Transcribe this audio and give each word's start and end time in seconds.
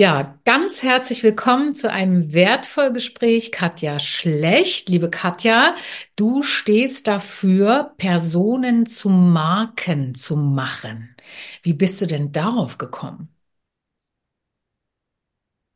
Ja, 0.00 0.38
ganz 0.46 0.82
herzlich 0.82 1.22
willkommen 1.22 1.74
zu 1.74 1.90
einem 1.92 2.32
wertvollen 2.32 2.94
Gespräch. 2.94 3.52
Katja 3.52 4.00
Schlecht, 4.00 4.88
liebe 4.88 5.10
Katja, 5.10 5.74
du 6.16 6.42
stehst 6.42 7.06
dafür, 7.06 7.92
Personen 7.98 8.86
zu 8.86 9.10
Marken 9.10 10.14
zu 10.14 10.38
machen. 10.38 11.14
Wie 11.62 11.74
bist 11.74 12.00
du 12.00 12.06
denn 12.06 12.32
darauf 12.32 12.78
gekommen? 12.78 13.28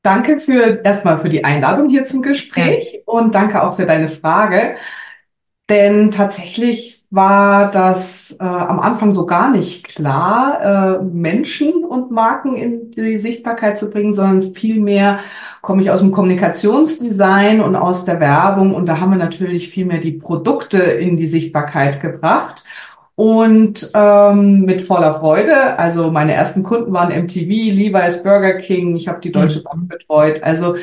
Danke 0.00 0.38
für 0.38 0.80
erstmal 0.82 1.18
für 1.18 1.29
die 1.29 1.45
Einladung 1.45 1.91
hier 1.91 2.06
zum 2.06 2.22
Gespräch 2.22 2.95
ja. 2.95 3.00
und 3.04 3.34
danke 3.34 3.62
auch 3.62 3.77
für 3.77 3.84
deine 3.84 4.09
Frage. 4.09 4.77
Denn 5.68 6.11
tatsächlich 6.11 6.93
war 7.14 7.70
das 7.70 8.36
äh, 8.40 8.44
am 8.44 8.80
Anfang 8.80 9.12
so 9.12 9.24
gar 9.24 9.50
nicht 9.50 9.84
klar, 9.84 10.98
äh, 11.00 11.04
Menschen 11.04 11.84
und 11.84 12.10
Marken 12.10 12.56
in 12.56 12.90
die 12.90 13.16
Sichtbarkeit 13.16 13.79
zu 13.79 13.90
bringen, 13.90 14.12
sondern 14.12 14.54
vielmehr 14.54 15.20
komme 15.61 15.82
ich 15.82 15.90
aus 15.90 16.00
dem 16.00 16.11
Kommunikationsdesign 16.11 17.61
und 17.61 17.76
aus 17.76 18.04
der 18.04 18.18
Werbung 18.18 18.75
und 18.75 18.86
da 18.86 18.98
haben 18.98 19.11
wir 19.11 19.18
natürlich 19.18 19.68
viel 19.68 19.86
mehr 19.86 19.98
die 19.98 20.12
Produkte 20.12 20.79
in 20.79 21.16
die 21.16 21.29
Sichtbarkeit 21.29 22.00
gebracht. 22.00 22.64
Und 23.17 23.92
ähm, 23.94 24.62
mit 24.62 24.82
voller 24.82 25.14
Freude. 25.14 25.78
Also 25.78 26.11
meine 26.11 26.32
ersten 26.32 26.64
Kunden 26.64 26.92
waren 26.92 27.17
MTV, 27.17 27.46
Levi's, 27.46 28.25
Burger 28.25 28.54
King. 28.54 28.96
Ich 28.96 29.06
habe 29.06 29.20
die 29.20 29.31
Deutsche 29.31 29.61
mhm. 29.61 29.62
Bank 29.62 29.89
betreut. 29.89 30.42
Also 30.42 30.75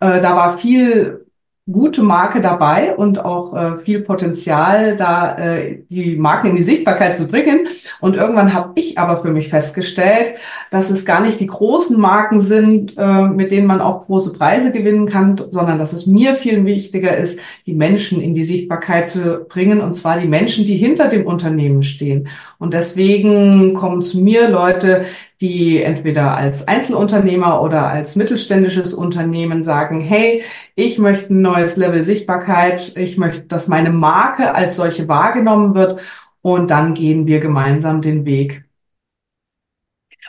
äh, 0.00 0.20
da 0.20 0.36
war 0.36 0.58
viel 0.58 1.24
gute 1.70 2.02
Marke 2.02 2.40
dabei 2.40 2.96
und 2.96 3.24
auch 3.24 3.54
äh, 3.54 3.78
viel 3.78 4.00
Potenzial, 4.00 4.96
da 4.96 5.36
äh, 5.36 5.82
die 5.90 6.16
Marken 6.16 6.48
in 6.48 6.56
die 6.56 6.64
Sichtbarkeit 6.64 7.16
zu 7.16 7.28
bringen. 7.28 7.66
Und 8.00 8.16
irgendwann 8.16 8.54
habe 8.54 8.72
ich 8.76 8.98
aber 8.98 9.20
für 9.20 9.30
mich 9.30 9.48
festgestellt, 9.48 10.34
dass 10.70 10.88
es 10.88 11.04
gar 11.04 11.20
nicht 11.20 11.40
die 11.40 11.46
großen 11.46 12.00
Marken 12.00 12.40
sind, 12.40 12.96
äh, 12.96 13.22
mit 13.28 13.50
denen 13.50 13.66
man 13.66 13.82
auch 13.82 14.06
große 14.06 14.32
Preise 14.32 14.72
gewinnen 14.72 15.06
kann, 15.06 15.36
sondern 15.50 15.78
dass 15.78 15.92
es 15.92 16.06
mir 16.06 16.36
viel 16.36 16.64
wichtiger 16.64 17.16
ist, 17.16 17.40
die 17.66 17.74
Menschen 17.74 18.22
in 18.22 18.32
die 18.32 18.44
Sichtbarkeit 18.44 19.10
zu 19.10 19.44
bringen, 19.48 19.80
und 19.80 19.94
zwar 19.94 20.18
die 20.18 20.28
Menschen, 20.28 20.64
die 20.64 20.76
hinter 20.76 21.08
dem 21.08 21.26
Unternehmen 21.26 21.82
stehen. 21.82 22.28
Und 22.58 22.72
deswegen 22.72 23.74
kommen 23.74 24.00
zu 24.00 24.20
mir 24.20 24.48
Leute, 24.48 25.04
die 25.40 25.82
entweder 25.82 26.36
als 26.36 26.66
Einzelunternehmer 26.66 27.62
oder 27.62 27.86
als 27.86 28.16
mittelständisches 28.16 28.92
Unternehmen 28.92 29.62
sagen, 29.62 30.00
hey, 30.00 30.42
ich 30.74 30.98
möchte 30.98 31.32
ein 31.32 31.42
neues 31.42 31.76
Level 31.76 32.02
Sichtbarkeit, 32.02 32.96
ich 32.96 33.18
möchte, 33.18 33.42
dass 33.42 33.68
meine 33.68 33.90
Marke 33.90 34.54
als 34.54 34.76
solche 34.76 35.06
wahrgenommen 35.06 35.74
wird 35.74 36.00
und 36.42 36.70
dann 36.70 36.94
gehen 36.94 37.26
wir 37.26 37.40
gemeinsam 37.40 38.02
den 38.02 38.24
Weg. 38.24 38.67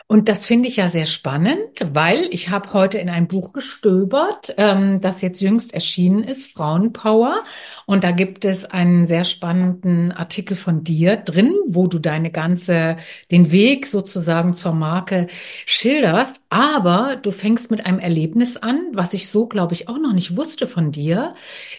Und 0.06 0.28
das 0.28 0.44
finde 0.44 0.68
ich 0.68 0.76
ja 0.76 0.88
sehr 0.88 1.06
spannend, 1.06 1.86
weil 1.92 2.28
ich 2.30 2.48
habe 2.48 2.72
heute 2.72 2.98
in 2.98 3.08
ein 3.08 3.28
Buch 3.28 3.52
gestöbert, 3.52 4.54
ähm, 4.56 5.00
das 5.00 5.22
jetzt 5.22 5.40
jüngst 5.40 5.72
erschienen 5.72 6.24
ist, 6.24 6.52
Frauenpower. 6.52 7.44
Und 7.86 8.02
da 8.02 8.10
gibt 8.10 8.44
es 8.44 8.64
einen 8.64 9.06
sehr 9.06 9.24
spannenden 9.24 10.12
Artikel 10.12 10.56
von 10.56 10.84
dir 10.84 11.16
drin, 11.16 11.54
wo 11.66 11.86
du 11.86 11.98
deine 11.98 12.30
ganze, 12.30 12.96
den 13.30 13.52
Weg 13.52 13.86
sozusagen 13.86 14.54
zur 14.54 14.74
Marke 14.74 15.28
schilderst. 15.66 16.40
Aber 16.50 17.16
du 17.20 17.30
fängst 17.30 17.70
mit 17.70 17.86
einem 17.86 18.00
Erlebnis 18.00 18.56
an, 18.56 18.80
was 18.92 19.14
ich 19.14 19.28
so, 19.28 19.46
glaube 19.46 19.74
ich, 19.74 19.88
auch 19.88 19.98
noch 19.98 20.12
nicht 20.12 20.36
wusste 20.36 20.66
von 20.66 20.90
dir, 20.90 21.34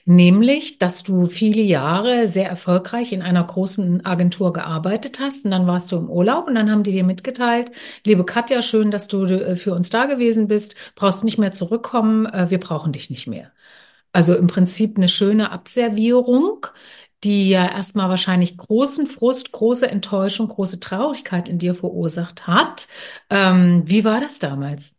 nämlich, 0.05 0.79
dass 0.79 1.03
du 1.03 1.25
viele 1.25 1.61
Jahre 1.61 2.27
sehr 2.27 2.47
erfolgreich 2.47 3.11
in 3.11 3.21
einer 3.21 3.43
großen 3.43 4.05
Agentur 4.05 4.53
gearbeitet 4.53 5.19
hast 5.19 5.43
und 5.43 5.51
dann 5.51 5.67
warst 5.67 5.91
du 5.91 5.97
im 5.97 6.09
Urlaub 6.09 6.47
und 6.47 6.55
dann 6.55 6.71
haben 6.71 6.83
die 6.83 6.93
dir 6.93 7.03
mitgeteilt, 7.03 7.71
liebe 8.03 8.25
Katja, 8.25 8.61
schön, 8.61 8.91
dass 8.91 9.07
du 9.07 9.25
äh, 9.25 9.55
für 9.55 9.73
uns 9.73 9.89
da 9.89 10.05
gewesen 10.05 10.47
bist. 10.47 10.75
Brauchst 10.95 11.23
nicht 11.23 11.37
mehr 11.37 11.53
zurückkommen. 11.53 12.25
Äh, 12.25 12.49
wir 12.49 12.59
brauchen 12.59 12.91
dich 12.91 13.09
nicht 13.09 13.27
mehr. 13.27 13.51
Also 14.13 14.35
im 14.35 14.47
Prinzip 14.47 14.97
eine 14.97 15.07
schöne 15.07 15.51
Abservierung, 15.51 16.67
die 17.23 17.49
ja 17.49 17.69
erstmal 17.71 18.09
wahrscheinlich 18.09 18.57
großen 18.57 19.07
Frust, 19.07 19.51
große 19.51 19.89
Enttäuschung, 19.89 20.47
große 20.49 20.79
Traurigkeit 20.79 21.47
in 21.49 21.59
dir 21.59 21.75
verursacht 21.75 22.47
hat. 22.47 22.87
Ähm, 23.29 23.83
wie 23.85 24.03
war 24.03 24.19
das 24.21 24.39
damals? 24.39 24.97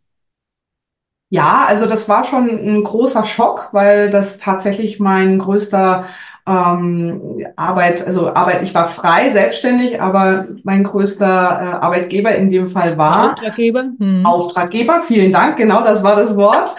Ja, 1.29 1.65
also 1.65 1.87
das 1.87 2.07
war 2.09 2.23
schon 2.25 2.47
ein 2.47 2.83
großer 2.83 3.25
Schock, 3.25 3.69
weil 3.71 4.11
das 4.11 4.37
tatsächlich 4.37 4.99
mein 4.99 5.39
größter 5.39 6.05
ähm, 6.45 7.45
Arbeit, 7.55 8.05
also 8.05 8.33
Arbeit, 8.33 8.63
ich 8.63 8.75
war 8.75 8.87
frei, 8.87 9.29
selbstständig, 9.29 10.01
aber 10.01 10.47
mein 10.63 10.83
größter 10.83 11.25
äh, 11.25 11.85
Arbeitgeber 11.85 12.35
in 12.35 12.49
dem 12.49 12.67
Fall 12.67 12.97
war 12.97 13.31
Auftraggeber. 13.31 13.85
Hm. 13.97 14.25
Auftraggeber, 14.25 15.01
vielen 15.01 15.31
Dank, 15.31 15.55
genau 15.55 15.83
das 15.83 16.03
war 16.03 16.17
das 16.17 16.35
Wort. 16.35 16.75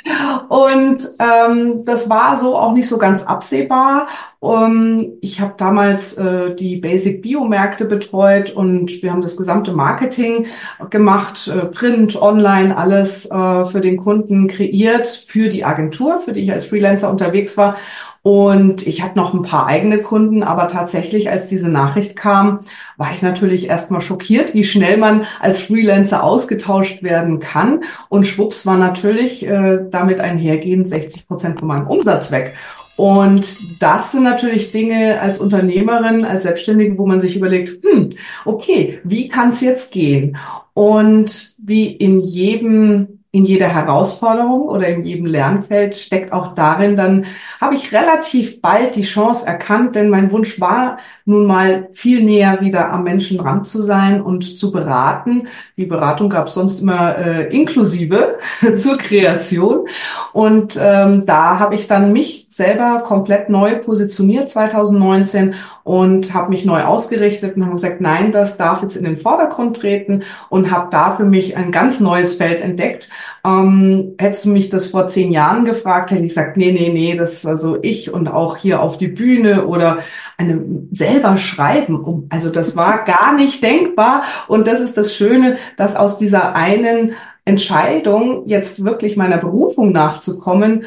Und 0.48 1.08
ähm, 1.18 1.82
das 1.86 2.10
war 2.10 2.36
so 2.36 2.56
auch 2.56 2.72
nicht 2.72 2.88
so 2.88 2.98
ganz 2.98 3.22
absehbar. 3.24 4.06
Um, 4.44 5.14
ich 5.22 5.40
habe 5.40 5.54
damals 5.56 6.18
äh, 6.18 6.54
die 6.54 6.76
Basic 6.76 7.22
Biomärkte 7.22 7.86
betreut 7.86 8.50
und 8.50 9.02
wir 9.02 9.10
haben 9.10 9.22
das 9.22 9.38
gesamte 9.38 9.72
Marketing 9.72 10.44
gemacht, 10.90 11.48
äh, 11.48 11.64
Print, 11.64 12.20
Online, 12.20 12.76
alles 12.76 13.24
äh, 13.30 13.64
für 13.64 13.80
den 13.80 13.96
Kunden 13.96 14.46
kreiert, 14.46 15.06
für 15.06 15.48
die 15.48 15.64
Agentur, 15.64 16.20
für 16.20 16.34
die 16.34 16.40
ich 16.40 16.52
als 16.52 16.66
Freelancer 16.66 17.10
unterwegs 17.10 17.56
war. 17.56 17.76
Und 18.20 18.86
ich 18.86 19.02
hatte 19.02 19.16
noch 19.16 19.32
ein 19.32 19.42
paar 19.42 19.66
eigene 19.66 20.02
Kunden, 20.02 20.42
aber 20.42 20.68
tatsächlich, 20.68 21.30
als 21.30 21.46
diese 21.46 21.70
Nachricht 21.70 22.14
kam, 22.14 22.60
war 22.98 23.12
ich 23.14 23.22
natürlich 23.22 23.70
erstmal 23.70 24.02
schockiert, 24.02 24.52
wie 24.52 24.64
schnell 24.64 24.98
man 24.98 25.24
als 25.40 25.62
Freelancer 25.62 26.22
ausgetauscht 26.22 27.02
werden 27.02 27.40
kann. 27.40 27.84
Und 28.10 28.26
schwupps 28.26 28.66
war 28.66 28.76
natürlich 28.76 29.46
äh, 29.46 29.78
damit 29.90 30.20
einhergehend 30.20 30.86
60 30.86 31.26
Prozent 31.28 31.60
von 31.60 31.68
meinem 31.68 31.86
Umsatz 31.86 32.30
weg. 32.30 32.54
Und 32.96 33.82
das 33.82 34.12
sind 34.12 34.22
natürlich 34.22 34.70
Dinge 34.70 35.20
als 35.20 35.38
Unternehmerin, 35.38 36.24
als 36.24 36.44
Selbstständige, 36.44 36.96
wo 36.96 37.06
man 37.06 37.20
sich 37.20 37.36
überlegt, 37.36 37.84
hm, 37.84 38.10
okay, 38.44 39.00
wie 39.02 39.28
kann 39.28 39.50
es 39.50 39.60
jetzt 39.60 39.92
gehen? 39.92 40.36
Und 40.74 41.54
wie 41.58 41.86
in 41.92 42.20
jedem 42.20 43.23
in 43.34 43.44
jeder 43.44 43.66
Herausforderung 43.66 44.68
oder 44.68 44.86
in 44.86 45.02
jedem 45.02 45.26
Lernfeld 45.26 45.96
steckt 45.96 46.32
auch 46.32 46.54
darin, 46.54 46.94
dann 46.94 47.26
habe 47.60 47.74
ich 47.74 47.92
relativ 47.92 48.62
bald 48.62 48.94
die 48.94 49.02
Chance 49.02 49.44
erkannt, 49.44 49.96
denn 49.96 50.08
mein 50.08 50.30
Wunsch 50.30 50.60
war 50.60 50.98
nun 51.24 51.44
mal 51.44 51.88
viel 51.92 52.22
näher 52.22 52.60
wieder 52.60 52.92
am 52.92 53.02
Menschen 53.02 53.40
ran 53.40 53.64
zu 53.64 53.82
sein 53.82 54.22
und 54.22 54.56
zu 54.56 54.70
beraten. 54.70 55.48
Die 55.76 55.86
Beratung 55.86 56.30
gab 56.30 56.46
es 56.46 56.54
sonst 56.54 56.80
immer 56.80 57.18
äh, 57.18 57.48
inklusive 57.52 58.38
zur 58.76 58.98
Kreation. 58.98 59.88
Und 60.32 60.78
ähm, 60.80 61.26
da 61.26 61.58
habe 61.58 61.74
ich 61.74 61.88
dann 61.88 62.12
mich 62.12 62.46
selber 62.50 63.02
komplett 63.04 63.48
neu 63.48 63.80
positioniert 63.80 64.48
2019 64.48 65.54
und 65.82 66.34
habe 66.34 66.50
mich 66.50 66.64
neu 66.64 66.82
ausgerichtet 66.82 67.56
und 67.56 67.64
habe 67.64 67.74
gesagt, 67.74 68.00
nein, 68.00 68.30
das 68.30 68.58
darf 68.58 68.82
jetzt 68.82 68.96
in 68.96 69.04
den 69.04 69.16
Vordergrund 69.16 69.76
treten 69.76 70.22
und 70.50 70.70
habe 70.70 70.88
da 70.90 71.12
für 71.12 71.24
mich 71.24 71.56
ein 71.56 71.72
ganz 71.72 71.98
neues 71.98 72.36
Feld 72.36 72.60
entdeckt. 72.60 73.08
Ähm, 73.44 74.14
hättest 74.18 74.44
du 74.46 74.50
mich 74.50 74.70
das 74.70 74.86
vor 74.86 75.08
zehn 75.08 75.32
Jahren 75.32 75.64
gefragt, 75.64 76.10
hätte 76.10 76.22
ich 76.22 76.28
gesagt, 76.28 76.56
nee, 76.56 76.72
nee, 76.72 76.90
nee, 76.90 77.14
das 77.14 77.44
also 77.44 77.78
ich 77.82 78.12
und 78.12 78.28
auch 78.28 78.56
hier 78.56 78.80
auf 78.80 78.96
die 78.96 79.08
Bühne 79.08 79.66
oder 79.66 79.98
eine 80.38 80.64
selber 80.90 81.36
schreiben. 81.36 82.26
Also 82.30 82.50
das 82.50 82.76
war 82.76 83.04
gar 83.04 83.34
nicht 83.34 83.62
denkbar. 83.62 84.22
Und 84.48 84.66
das 84.66 84.80
ist 84.80 84.96
das 84.96 85.14
Schöne, 85.14 85.56
dass 85.76 85.96
aus 85.96 86.18
dieser 86.18 86.54
einen 86.54 87.12
Entscheidung, 87.44 88.46
jetzt 88.46 88.84
wirklich 88.84 89.16
meiner 89.16 89.36
Berufung 89.36 89.92
nachzukommen, 89.92 90.84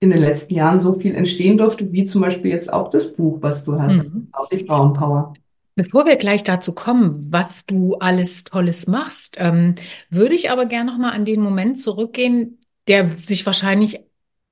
in 0.00 0.10
den 0.10 0.20
letzten 0.20 0.54
Jahren 0.54 0.80
so 0.80 0.94
viel 0.94 1.14
entstehen 1.14 1.58
durfte, 1.58 1.92
wie 1.92 2.04
zum 2.04 2.22
Beispiel 2.22 2.50
jetzt 2.50 2.72
auch 2.72 2.88
das 2.88 3.12
Buch, 3.12 3.38
was 3.42 3.64
du 3.64 3.80
hast, 3.80 4.14
mhm. 4.14 4.28
auch 4.32 4.48
die 4.48 4.64
Frauenpower. 4.64 5.34
Bevor 5.74 6.06
wir 6.06 6.16
gleich 6.16 6.44
dazu 6.44 6.74
kommen, 6.74 7.28
was 7.30 7.66
du 7.66 7.94
alles 7.96 8.44
Tolles 8.44 8.86
machst, 8.86 9.36
ähm, 9.38 9.76
würde 10.08 10.34
ich 10.34 10.50
aber 10.50 10.66
gerne 10.66 10.90
noch 10.90 10.98
mal 10.98 11.12
an 11.12 11.24
den 11.24 11.40
Moment 11.40 11.80
zurückgehen, 11.80 12.58
der 12.88 13.08
sich 13.08 13.46
wahrscheinlich 13.46 14.00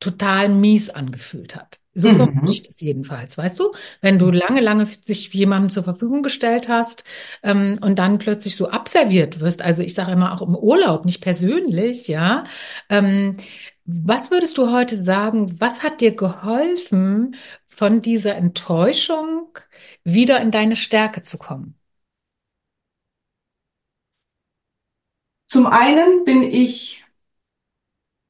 total 0.01 0.49
mies 0.49 0.91
angefühlt 0.91 1.57
hat. 1.57 1.81
So 1.95 2.13
mhm. 2.13 2.45
ich 2.49 2.63
das 2.63 2.81
jedenfalls, 2.81 3.37
weißt 3.37 3.59
du? 3.59 3.73
Wenn 4.01 4.21
du 4.21 4.27
mhm. 4.27 4.35
lange, 4.35 4.61
lange 4.61 4.87
sich 4.87 5.33
jemandem 5.35 5.71
zur 5.71 5.83
Verfügung 5.83 6.23
gestellt 6.23 6.69
hast 6.69 7.03
ähm, 7.43 7.79
und 7.81 7.99
dann 7.99 8.19
plötzlich 8.19 8.55
so 8.55 8.69
abserviert 8.69 9.41
wirst, 9.41 9.63
also 9.63 9.83
ich 9.83 9.95
sage 9.95 10.13
immer 10.13 10.33
auch 10.33 10.47
im 10.47 10.55
Urlaub, 10.55 11.05
nicht 11.05 11.21
persönlich, 11.21 12.07
ja. 12.07 12.45
Ähm, 12.89 13.39
was 13.91 14.31
würdest 14.31 14.59
du 14.59 14.71
heute 14.71 14.99
sagen, 15.03 15.59
was 15.61 15.83
hat 15.83 16.03
dir 16.03 16.15
geholfen, 16.15 17.37
von 17.69 18.03
dieser 18.03 18.37
Enttäuschung 18.37 19.57
wieder 20.05 20.43
in 20.43 20.51
deine 20.51 20.77
Stärke 20.77 21.23
zu 21.23 21.39
kommen? 21.39 21.75
Zum 25.47 25.67
einen 25.67 26.25
bin 26.25 26.43
ich 26.43 27.07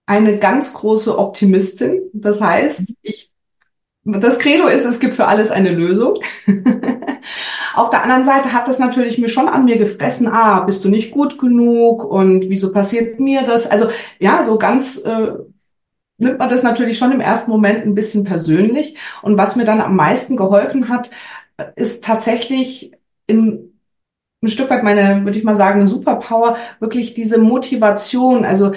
eine 0.06 0.38
ganz 0.38 0.74
große 0.74 1.18
Optimistin. 1.18 2.08
Das 2.12 2.40
heißt, 2.40 2.94
ich 3.02 3.27
das 4.16 4.38
Credo 4.38 4.66
ist, 4.66 4.86
es 4.86 5.00
gibt 5.00 5.14
für 5.14 5.26
alles 5.26 5.50
eine 5.50 5.70
Lösung. 5.70 6.14
Auf 7.74 7.90
der 7.90 8.02
anderen 8.02 8.24
Seite 8.24 8.52
hat 8.52 8.66
das 8.66 8.78
natürlich 8.78 9.18
mir 9.18 9.28
schon 9.28 9.48
an 9.48 9.66
mir 9.66 9.76
gefressen, 9.76 10.26
ah, 10.26 10.60
bist 10.60 10.84
du 10.84 10.88
nicht 10.88 11.12
gut 11.12 11.38
genug 11.38 12.04
und 12.04 12.48
wieso 12.48 12.72
passiert 12.72 13.20
mir 13.20 13.42
das? 13.42 13.70
Also 13.70 13.88
ja, 14.18 14.44
so 14.44 14.58
ganz 14.58 14.96
äh, 14.98 15.32
nimmt 16.16 16.38
man 16.38 16.48
das 16.48 16.62
natürlich 16.62 16.98
schon 16.98 17.12
im 17.12 17.20
ersten 17.20 17.50
Moment 17.50 17.84
ein 17.84 17.94
bisschen 17.94 18.24
persönlich. 18.24 18.96
Und 19.22 19.38
was 19.38 19.56
mir 19.56 19.64
dann 19.64 19.80
am 19.80 19.94
meisten 19.94 20.36
geholfen 20.36 20.88
hat, 20.88 21.10
ist 21.76 22.04
tatsächlich 22.04 22.92
in 23.26 23.78
ein 24.42 24.48
Stück 24.48 24.70
weit 24.70 24.84
meine, 24.84 25.24
würde 25.24 25.38
ich 25.38 25.44
mal 25.44 25.56
sagen, 25.56 25.86
Superpower, 25.86 26.56
wirklich 26.80 27.14
diese 27.14 27.38
Motivation, 27.38 28.44
also 28.44 28.72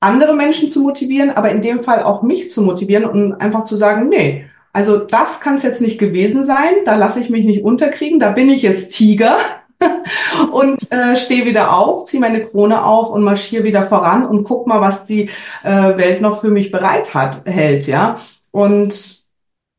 andere 0.00 0.34
Menschen 0.34 0.70
zu 0.70 0.80
motivieren, 0.80 1.30
aber 1.30 1.50
in 1.50 1.60
dem 1.60 1.80
Fall 1.82 2.02
auch 2.02 2.22
mich 2.22 2.50
zu 2.50 2.62
motivieren 2.62 3.04
und 3.04 3.34
einfach 3.34 3.64
zu 3.64 3.76
sagen, 3.76 4.08
nee, 4.08 4.46
also 4.72 4.98
das 4.98 5.40
kann 5.40 5.54
es 5.54 5.62
jetzt 5.62 5.80
nicht 5.80 5.98
gewesen 5.98 6.44
sein, 6.44 6.84
da 6.84 6.96
lasse 6.96 7.20
ich 7.20 7.30
mich 7.30 7.44
nicht 7.44 7.64
unterkriegen, 7.64 8.20
da 8.20 8.30
bin 8.30 8.48
ich 8.50 8.62
jetzt 8.62 8.90
Tiger 8.94 9.38
und 10.52 10.90
äh, 10.92 11.16
stehe 11.16 11.44
wieder 11.44 11.76
auf, 11.76 12.04
ziehe 12.04 12.20
meine 12.20 12.44
Krone 12.44 12.84
auf 12.84 13.10
und 13.10 13.22
marschiere 13.22 13.64
wieder 13.64 13.84
voran 13.84 14.26
und 14.26 14.44
guck 14.44 14.66
mal, 14.66 14.80
was 14.80 15.04
die 15.04 15.30
äh, 15.62 15.96
Welt 15.96 16.20
noch 16.20 16.40
für 16.40 16.50
mich 16.50 16.70
bereit 16.70 17.14
hat, 17.14 17.42
hält, 17.46 17.86
ja. 17.86 18.16
Und 18.50 19.17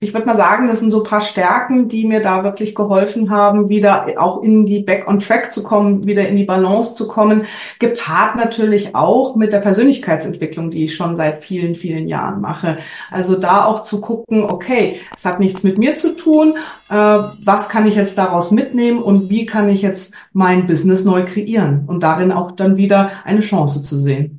ich 0.02 0.14
würde 0.14 0.28
mal 0.28 0.38
sagen, 0.38 0.68
das 0.68 0.80
sind 0.80 0.92
so 0.92 1.04
paar 1.04 1.20
Stärken, 1.20 1.90
die 1.90 2.06
mir 2.06 2.22
da 2.22 2.46
wirklich 2.46 2.74
geholfen 2.74 3.30
haben, 3.30 3.68
wieder 3.68 4.08
auch 4.16 4.42
in 4.42 4.66
die 4.66 4.80
Back 4.80 5.10
on 5.10 5.20
Track 5.20 5.52
zu 5.52 5.62
kommen, 5.62 6.08
wieder 6.08 6.26
in 6.26 6.38
die 6.38 6.46
Balance 6.46 6.96
zu 6.96 7.06
kommen, 7.06 7.44
gepaart 7.80 8.38
natürlich 8.38 8.96
auch 8.96 9.36
mit 9.36 9.52
der 9.52 9.60
Persönlichkeitsentwicklung, 9.60 10.72
die 10.72 10.86
ich 10.86 10.96
schon 10.96 11.18
seit 11.18 11.44
vielen, 11.44 11.76
vielen 11.76 12.08
Jahren 12.08 12.40
mache. 12.40 12.78
Also 13.12 13.36
da 13.36 13.66
auch 13.66 13.84
zu 13.84 14.00
gucken, 14.00 14.44
okay, 14.44 15.02
es 15.18 15.26
hat 15.26 15.42
nichts 15.42 15.64
mit 15.64 15.78
mir 15.78 15.98
zu 15.98 16.16
tun, 16.16 16.54
äh, 16.90 16.94
was 16.94 17.68
kann 17.68 17.86
ich 17.86 17.96
jetzt 17.96 18.18
daraus 18.18 18.52
mitnehmen 18.52 19.04
und 19.04 19.30
wie 19.30 19.46
kann 19.46 19.68
ich 19.68 19.82
jetzt 19.82 20.14
mein 20.32 20.66
Business 20.66 21.04
neu 21.04 21.26
kreieren 21.26 21.84
und 21.88 22.04
darin 22.04 22.32
auch 22.32 22.52
dann 22.52 22.78
wieder 22.78 23.12
eine 23.26 23.42
Chance 23.42 23.84
zu 23.84 23.98
sehen. 23.98 24.39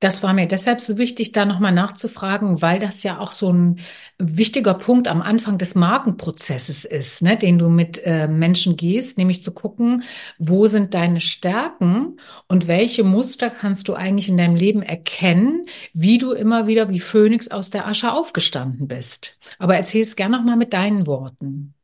Das 0.00 0.22
war 0.22 0.32
mir 0.32 0.48
deshalb 0.48 0.80
so 0.80 0.96
wichtig, 0.96 1.32
da 1.32 1.44
nochmal 1.44 1.72
nachzufragen, 1.72 2.62
weil 2.62 2.78
das 2.78 3.02
ja 3.02 3.18
auch 3.18 3.32
so 3.32 3.52
ein 3.52 3.80
wichtiger 4.18 4.72
Punkt 4.72 5.08
am 5.08 5.20
Anfang 5.20 5.58
des 5.58 5.74
Markenprozesses 5.74 6.86
ist, 6.86 7.20
ne, 7.20 7.36
den 7.36 7.58
du 7.58 7.68
mit 7.68 8.00
äh, 8.06 8.26
Menschen 8.26 8.78
gehst, 8.78 9.18
nämlich 9.18 9.42
zu 9.42 9.52
gucken, 9.52 10.02
wo 10.38 10.66
sind 10.66 10.94
deine 10.94 11.20
Stärken 11.20 12.18
und 12.48 12.66
welche 12.66 13.04
Muster 13.04 13.50
kannst 13.50 13.88
du 13.88 13.94
eigentlich 13.94 14.30
in 14.30 14.38
deinem 14.38 14.56
Leben 14.56 14.80
erkennen, 14.82 15.66
wie 15.92 16.16
du 16.16 16.32
immer 16.32 16.66
wieder 16.66 16.88
wie 16.88 17.00
Phönix 17.00 17.48
aus 17.48 17.68
der 17.68 17.86
Asche 17.86 18.10
aufgestanden 18.12 18.88
bist. 18.88 19.38
Aber 19.58 19.76
erzähl 19.76 20.04
es 20.04 20.16
gerne 20.16 20.38
nochmal 20.38 20.56
mit 20.56 20.72
deinen 20.72 21.06
Worten. 21.06 21.74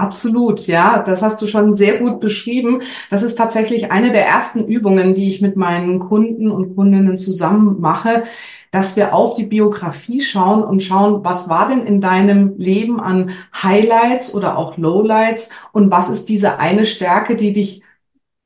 Absolut, 0.00 0.66
ja, 0.66 1.02
das 1.02 1.20
hast 1.20 1.42
du 1.42 1.46
schon 1.46 1.76
sehr 1.76 1.98
gut 1.98 2.20
beschrieben. 2.20 2.80
Das 3.10 3.22
ist 3.22 3.36
tatsächlich 3.36 3.92
eine 3.92 4.12
der 4.12 4.26
ersten 4.26 4.64
Übungen, 4.64 5.14
die 5.14 5.28
ich 5.28 5.42
mit 5.42 5.56
meinen 5.56 5.98
Kunden 5.98 6.50
und 6.50 6.74
Kundinnen 6.74 7.18
zusammen 7.18 7.80
mache, 7.80 8.22
dass 8.70 8.96
wir 8.96 9.14
auf 9.14 9.34
die 9.34 9.44
Biografie 9.44 10.22
schauen 10.22 10.62
und 10.64 10.82
schauen, 10.82 11.22
was 11.22 11.50
war 11.50 11.68
denn 11.68 11.84
in 11.84 12.00
deinem 12.00 12.56
Leben 12.56 12.98
an 12.98 13.32
Highlights 13.62 14.32
oder 14.32 14.56
auch 14.56 14.78
Lowlights 14.78 15.50
und 15.72 15.90
was 15.90 16.08
ist 16.08 16.30
diese 16.30 16.58
eine 16.58 16.86
Stärke, 16.86 17.36
die 17.36 17.52
dich 17.52 17.82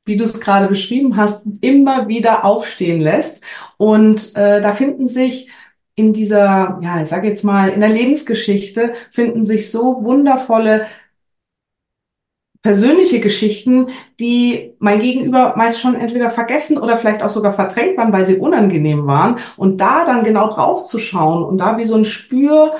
wie 0.05 0.17
du 0.17 0.23
es 0.23 0.39
gerade 0.39 0.67
beschrieben 0.67 1.17
hast, 1.17 1.47
immer 1.61 2.07
wieder 2.07 2.45
aufstehen 2.45 3.01
lässt. 3.01 3.43
Und 3.77 4.35
äh, 4.35 4.61
da 4.61 4.75
finden 4.75 5.07
sich 5.07 5.49
in 5.95 6.13
dieser, 6.13 6.79
ja, 6.81 7.01
ich 7.01 7.09
sage 7.09 7.29
jetzt 7.29 7.43
mal, 7.43 7.69
in 7.69 7.79
der 7.79 7.89
Lebensgeschichte 7.89 8.93
finden 9.11 9.43
sich 9.43 9.71
so 9.71 10.03
wundervolle 10.03 10.87
persönliche 12.65 13.19
Geschichten, 13.19 13.89
die 14.19 14.73
mein 14.79 14.99
Gegenüber 14.99 15.53
meist 15.55 15.79
schon 15.79 15.93
entweder 15.93 16.31
vergessen 16.31 16.79
oder 16.79 16.97
vielleicht 16.97 17.21
auch 17.21 17.29
sogar 17.29 17.53
verdrängt 17.53 17.95
waren, 17.95 18.11
weil 18.11 18.25
sie 18.25 18.37
unangenehm 18.37 19.05
waren. 19.05 19.37
Und 19.55 19.81
da 19.81 20.03
dann 20.03 20.23
genau 20.23 20.49
drauf 20.49 20.87
zu 20.87 20.97
schauen 20.97 21.43
und 21.43 21.59
da 21.59 21.77
wie 21.77 21.85
so 21.85 21.93
ein 21.93 22.05
Spürhund 22.05 22.73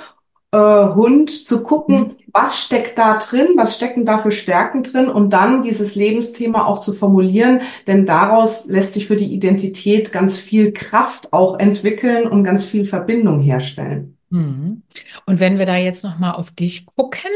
äh, 0.51 1.45
zu 1.45 1.61
gucken, 1.61 1.99
mhm. 1.99 2.15
was 2.33 2.59
steckt 2.59 2.97
da 2.97 3.19
drin, 3.19 3.49
was 3.57 3.75
stecken 3.75 4.05
da 4.05 4.17
für 4.17 4.31
Stärken 4.31 4.81
drin 4.81 5.07
und 5.07 5.29
dann 5.29 5.61
dieses 5.61 5.93
Lebensthema 5.93 6.65
auch 6.65 6.79
zu 6.79 6.91
formulieren, 6.91 7.61
denn 7.85 8.07
daraus 8.07 8.65
lässt 8.65 8.95
sich 8.95 9.05
für 9.05 9.17
die 9.17 9.31
Identität 9.35 10.11
ganz 10.11 10.39
viel 10.39 10.73
Kraft 10.73 11.31
auch 11.31 11.59
entwickeln 11.59 12.25
und 12.25 12.43
ganz 12.43 12.65
viel 12.65 12.85
Verbindung 12.85 13.39
herstellen. 13.39 14.17
Mhm. 14.31 14.81
Und 15.27 15.39
wenn 15.39 15.59
wir 15.59 15.67
da 15.67 15.77
jetzt 15.77 16.03
noch 16.03 16.17
mal 16.17 16.31
auf 16.31 16.49
dich 16.49 16.87
gucken, 16.87 17.29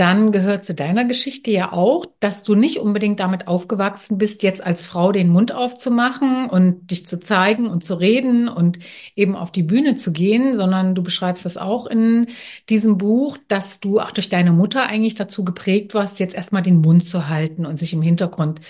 dann 0.00 0.32
gehört 0.32 0.64
zu 0.64 0.74
deiner 0.74 1.04
Geschichte 1.04 1.50
ja 1.50 1.74
auch, 1.74 2.06
dass 2.20 2.42
du 2.42 2.54
nicht 2.54 2.78
unbedingt 2.78 3.20
damit 3.20 3.46
aufgewachsen 3.46 4.16
bist, 4.16 4.42
jetzt 4.42 4.64
als 4.64 4.86
Frau 4.86 5.12
den 5.12 5.28
Mund 5.28 5.52
aufzumachen 5.52 6.48
und 6.48 6.90
dich 6.90 7.06
zu 7.06 7.20
zeigen 7.20 7.66
und 7.66 7.84
zu 7.84 7.96
reden 7.96 8.48
und 8.48 8.78
eben 9.14 9.36
auf 9.36 9.52
die 9.52 9.62
Bühne 9.62 9.96
zu 9.96 10.12
gehen, 10.12 10.56
sondern 10.56 10.94
du 10.94 11.02
beschreibst 11.02 11.44
das 11.44 11.58
auch 11.58 11.86
in 11.86 12.28
diesem 12.70 12.96
Buch, 12.96 13.36
dass 13.46 13.80
du 13.80 14.00
auch 14.00 14.12
durch 14.12 14.30
deine 14.30 14.52
Mutter 14.52 14.86
eigentlich 14.86 15.16
dazu 15.16 15.44
geprägt 15.44 15.92
warst, 15.92 16.18
jetzt 16.18 16.34
erstmal 16.34 16.62
den 16.62 16.80
Mund 16.80 17.04
zu 17.04 17.28
halten 17.28 17.66
und 17.66 17.78
sich 17.78 17.92
im 17.92 18.00
Hintergrund 18.00 18.62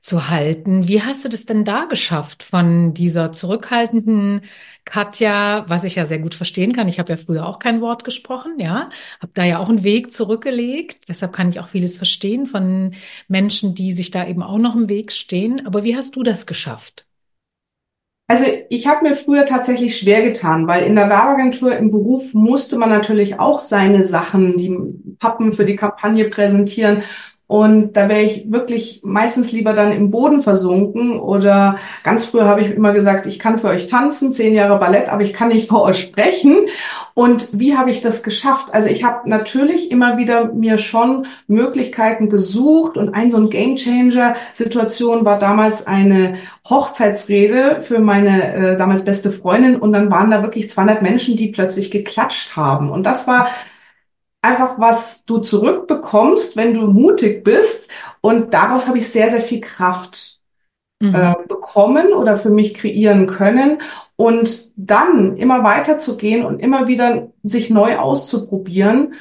zu 0.00 0.30
halten. 0.30 0.88
Wie 0.88 1.02
hast 1.02 1.24
du 1.24 1.28
das 1.28 1.46
denn 1.46 1.64
da 1.64 1.84
geschafft 1.84 2.42
von 2.42 2.94
dieser 2.94 3.32
zurückhaltenden 3.32 4.42
Katja, 4.84 5.64
was 5.68 5.84
ich 5.84 5.94
ja 5.94 6.06
sehr 6.06 6.18
gut 6.18 6.34
verstehen 6.34 6.72
kann. 6.72 6.88
Ich 6.88 6.98
habe 6.98 7.12
ja 7.12 7.16
früher 7.16 7.46
auch 7.46 7.58
kein 7.58 7.80
Wort 7.80 8.04
gesprochen, 8.04 8.54
ja, 8.58 8.90
habe 9.20 9.32
da 9.34 9.44
ja 9.44 9.58
auch 9.58 9.68
einen 9.68 9.84
Weg 9.84 10.12
zurückgelegt. 10.12 11.08
Deshalb 11.08 11.32
kann 11.32 11.48
ich 11.48 11.60
auch 11.60 11.68
vieles 11.68 11.96
verstehen 11.96 12.46
von 12.46 12.94
Menschen, 13.28 13.74
die 13.74 13.92
sich 13.92 14.10
da 14.10 14.26
eben 14.26 14.42
auch 14.42 14.58
noch 14.58 14.74
im 14.74 14.88
Weg 14.88 15.12
stehen. 15.12 15.64
Aber 15.66 15.84
wie 15.84 15.96
hast 15.96 16.16
du 16.16 16.22
das 16.22 16.46
geschafft? 16.46 17.06
Also 18.26 18.44
ich 18.68 18.86
habe 18.86 19.08
mir 19.08 19.16
früher 19.16 19.44
tatsächlich 19.44 19.96
schwer 19.96 20.22
getan, 20.22 20.68
weil 20.68 20.84
in 20.84 20.94
der 20.94 21.08
Werbeagentur 21.08 21.76
im 21.76 21.90
Beruf 21.90 22.32
musste 22.32 22.78
man 22.78 22.88
natürlich 22.88 23.40
auch 23.40 23.58
seine 23.58 24.04
Sachen, 24.04 24.56
die 24.56 24.76
Pappen 25.18 25.52
für 25.52 25.64
die 25.64 25.74
Kampagne 25.74 26.28
präsentieren. 26.30 27.02
Und 27.50 27.96
da 27.96 28.08
wäre 28.08 28.22
ich 28.22 28.52
wirklich 28.52 29.00
meistens 29.02 29.50
lieber 29.50 29.72
dann 29.72 29.90
im 29.90 30.12
Boden 30.12 30.40
versunken 30.40 31.18
oder 31.18 31.78
ganz 32.04 32.24
früher 32.24 32.46
habe 32.46 32.60
ich 32.60 32.70
immer 32.70 32.92
gesagt, 32.92 33.26
ich 33.26 33.40
kann 33.40 33.58
für 33.58 33.66
euch 33.66 33.88
tanzen, 33.88 34.32
zehn 34.32 34.54
Jahre 34.54 34.78
Ballett, 34.78 35.08
aber 35.08 35.22
ich 35.22 35.32
kann 35.32 35.48
nicht 35.48 35.68
vor 35.68 35.82
euch 35.82 35.98
sprechen. 35.98 36.66
Und 37.12 37.48
wie 37.50 37.76
habe 37.76 37.90
ich 37.90 38.02
das 38.02 38.22
geschafft? 38.22 38.68
Also 38.70 38.88
ich 38.88 39.02
habe 39.02 39.28
natürlich 39.28 39.90
immer 39.90 40.16
wieder 40.16 40.52
mir 40.52 40.78
schon 40.78 41.26
Möglichkeiten 41.48 42.28
gesucht 42.28 42.96
und 42.96 43.14
ein 43.14 43.32
so 43.32 43.38
ein 43.38 43.50
Gamechanger 43.50 44.36
Situation 44.54 45.24
war 45.24 45.40
damals 45.40 45.88
eine 45.88 46.34
Hochzeitsrede 46.68 47.80
für 47.80 47.98
meine 47.98 48.54
äh, 48.54 48.76
damals 48.78 49.04
beste 49.04 49.32
Freundin 49.32 49.74
und 49.74 49.90
dann 49.90 50.08
waren 50.08 50.30
da 50.30 50.44
wirklich 50.44 50.70
200 50.70 51.02
Menschen, 51.02 51.36
die 51.36 51.48
plötzlich 51.48 51.90
geklatscht 51.90 52.54
haben. 52.54 52.92
Und 52.92 53.02
das 53.02 53.26
war 53.26 53.48
einfach, 54.42 54.78
was 54.78 55.24
du 55.24 55.38
zurückbekommst, 55.38 56.56
wenn 56.56 56.74
du 56.74 56.86
mutig 56.86 57.44
bist. 57.44 57.90
Und 58.20 58.54
daraus 58.54 58.88
habe 58.88 58.98
ich 58.98 59.08
sehr, 59.08 59.30
sehr 59.30 59.42
viel 59.42 59.60
Kraft 59.60 60.40
mhm. 61.00 61.14
äh, 61.14 61.34
bekommen 61.48 62.12
oder 62.12 62.36
für 62.36 62.50
mich 62.50 62.74
kreieren 62.74 63.26
können. 63.26 63.82
Und 64.16 64.72
dann 64.76 65.36
immer 65.36 65.64
weiter 65.64 65.98
zu 65.98 66.16
gehen 66.16 66.44
und 66.44 66.60
immer 66.60 66.88
wieder 66.88 67.28
sich 67.42 67.70
neu 67.70 67.96
auszuprobieren 67.96 69.14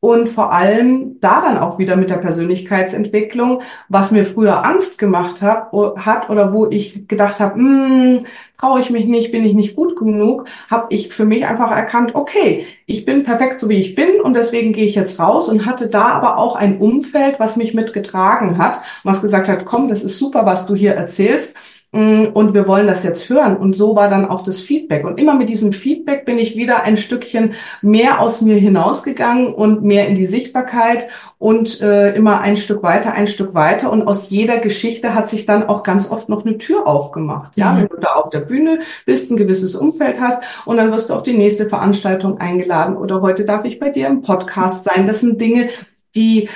und 0.00 0.28
vor 0.28 0.52
allem 0.52 1.18
da 1.20 1.40
dann 1.40 1.58
auch 1.58 1.78
wieder 1.78 1.96
mit 1.96 2.10
der 2.10 2.18
Persönlichkeitsentwicklung, 2.18 3.62
was 3.88 4.10
mir 4.10 4.24
früher 4.24 4.64
Angst 4.64 4.98
gemacht 4.98 5.42
hab, 5.42 5.72
hat 5.96 6.28
oder 6.28 6.52
wo 6.52 6.66
ich 6.66 7.08
gedacht 7.08 7.40
habe, 7.40 7.54
hm, 7.54 8.18
traue 8.58 8.80
ich 8.80 8.90
mich 8.90 9.06
nicht, 9.06 9.32
bin 9.32 9.44
ich 9.44 9.54
nicht 9.54 9.74
gut 9.74 9.96
genug, 9.96 10.46
habe 10.70 10.86
ich 10.90 11.08
für 11.08 11.24
mich 11.24 11.46
einfach 11.46 11.70
erkannt, 11.70 12.14
okay, 12.14 12.66
ich 12.86 13.04
bin 13.04 13.24
perfekt 13.24 13.60
so 13.60 13.68
wie 13.68 13.80
ich 13.80 13.94
bin 13.94 14.20
und 14.20 14.34
deswegen 14.34 14.72
gehe 14.72 14.84
ich 14.84 14.94
jetzt 14.94 15.18
raus 15.18 15.48
und 15.48 15.66
hatte 15.66 15.88
da 15.88 16.04
aber 16.04 16.38
auch 16.38 16.56
ein 16.56 16.78
Umfeld, 16.78 17.40
was 17.40 17.56
mich 17.56 17.74
mitgetragen 17.74 18.58
hat, 18.58 18.80
was 19.02 19.22
gesagt 19.22 19.48
hat, 19.48 19.64
komm, 19.64 19.88
das 19.88 20.04
ist 20.04 20.18
super, 20.18 20.46
was 20.46 20.66
du 20.66 20.74
hier 20.74 20.92
erzählst 20.92 21.56
und 21.96 22.54
wir 22.54 22.68
wollen 22.68 22.86
das 22.86 23.04
jetzt 23.04 23.28
hören. 23.28 23.56
Und 23.56 23.74
so 23.74 23.96
war 23.96 24.10
dann 24.10 24.26
auch 24.28 24.42
das 24.42 24.60
Feedback. 24.60 25.04
Und 25.04 25.18
immer 25.18 25.34
mit 25.34 25.48
diesem 25.48 25.72
Feedback 25.72 26.24
bin 26.24 26.38
ich 26.38 26.56
wieder 26.56 26.82
ein 26.82 26.96
Stückchen 26.96 27.54
mehr 27.80 28.20
aus 28.20 28.42
mir 28.42 28.56
hinausgegangen 28.56 29.54
und 29.54 29.82
mehr 29.82 30.06
in 30.06 30.14
die 30.14 30.26
Sichtbarkeit 30.26 31.08
und 31.38 31.80
äh, 31.80 32.14
immer 32.14 32.40
ein 32.40 32.56
Stück 32.56 32.82
weiter, 32.82 33.12
ein 33.12 33.28
Stück 33.28 33.54
weiter. 33.54 33.90
Und 33.90 34.06
aus 34.06 34.30
jeder 34.30 34.58
Geschichte 34.58 35.14
hat 35.14 35.28
sich 35.28 35.46
dann 35.46 35.68
auch 35.68 35.82
ganz 35.82 36.10
oft 36.10 36.28
noch 36.28 36.44
eine 36.44 36.58
Tür 36.58 36.86
aufgemacht. 36.86 37.56
Ja, 37.56 37.72
mhm. 37.72 37.78
wenn 37.78 37.88
du 37.88 37.96
da 37.96 38.14
auf 38.14 38.30
der 38.30 38.40
Bühne 38.40 38.80
bist, 39.06 39.30
ein 39.30 39.36
gewisses 39.36 39.74
Umfeld 39.74 40.20
hast 40.20 40.42
und 40.64 40.76
dann 40.76 40.92
wirst 40.92 41.10
du 41.10 41.14
auf 41.14 41.22
die 41.22 41.36
nächste 41.36 41.66
Veranstaltung 41.66 42.38
eingeladen 42.38 42.96
oder 42.96 43.22
heute 43.22 43.44
darf 43.44 43.64
ich 43.64 43.78
bei 43.78 43.90
dir 43.90 44.06
im 44.06 44.22
Podcast 44.22 44.84
sein. 44.84 45.06
Das 45.06 45.20
sind 45.20 45.40
Dinge, 45.40 45.70
die 46.14 46.48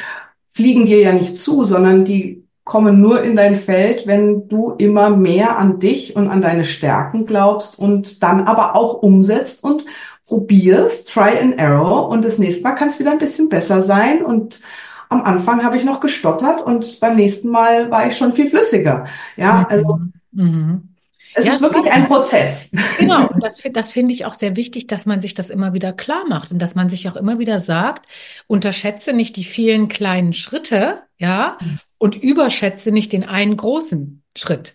fliegen 0.47 0.85
dir 0.85 1.01
ja 1.01 1.13
nicht 1.13 1.37
zu, 1.37 1.65
sondern 1.65 2.05
die 2.05 2.40
kommen 2.71 3.01
nur 3.01 3.25
in 3.25 3.35
dein 3.35 3.57
Feld, 3.57 4.07
wenn 4.07 4.47
du 4.47 4.71
immer 4.79 5.11
mehr 5.11 5.59
an 5.59 5.81
dich 5.81 6.15
und 6.15 6.29
an 6.29 6.41
deine 6.41 6.65
Stärken 6.65 7.27
glaubst 7.27 7.81
und 7.81 8.23
dann 8.23 8.47
aber 8.47 8.77
auch 8.77 9.03
umsetzt 9.03 9.65
und 9.65 9.85
probierst, 10.25 11.13
try 11.13 11.37
and 11.41 11.59
error 11.59 12.09
und 12.09 12.25
das 12.25 12.39
nächste 12.39 12.63
Mal 12.63 12.77
kann 12.77 12.87
es 12.87 13.01
wieder 13.01 13.11
ein 13.11 13.19
bisschen 13.19 13.49
besser 13.49 13.83
sein 13.83 14.25
und 14.25 14.61
am 15.09 15.23
Anfang 15.23 15.65
habe 15.65 15.77
ich 15.77 15.85
noch 15.85 15.99
gestottert 15.99 16.63
und 16.63 17.01
beim 17.01 17.17
nächsten 17.17 17.49
Mal 17.49 17.91
war 17.91 18.07
ich 18.07 18.17
schon 18.17 18.31
viel 18.31 18.47
flüssiger. 18.47 19.05
Ja, 19.37 19.67
also 19.69 19.99
Mhm. 20.31 20.45
Mhm. 20.45 20.89
es 21.35 21.47
Ja, 21.47 21.55
ist 21.55 21.63
wirklich 21.63 21.91
ein 21.91 22.07
Prozess. 22.07 22.71
Genau, 22.97 23.27
und 23.27 23.43
das, 23.43 23.61
das 23.73 23.91
finde 23.91 24.15
ich 24.15 24.27
auch 24.27 24.35
sehr 24.35 24.55
wichtig, 24.55 24.87
dass 24.87 25.07
man 25.07 25.21
sich 25.21 25.35
das 25.35 25.51
immer 25.51 25.75
wieder 25.75 25.93
klar 25.93 26.23
macht 26.29 26.53
und 26.53 26.61
dass 26.61 26.77
man 26.77 26.89
sich 26.89 27.09
auch 27.09 27.17
immer 27.17 27.41
wieder 27.41 27.59
sagt, 27.59 28.07
unterschätze 28.47 29.13
nicht 29.13 29.35
die 29.35 29.43
vielen 29.43 29.89
kleinen 29.89 30.35
Schritte, 30.35 31.03
ja, 31.19 31.59
und 32.01 32.17
überschätze 32.17 32.91
nicht 32.93 33.13
den 33.13 33.25
einen 33.25 33.57
großen 33.57 34.25
Schritt. 34.37 34.75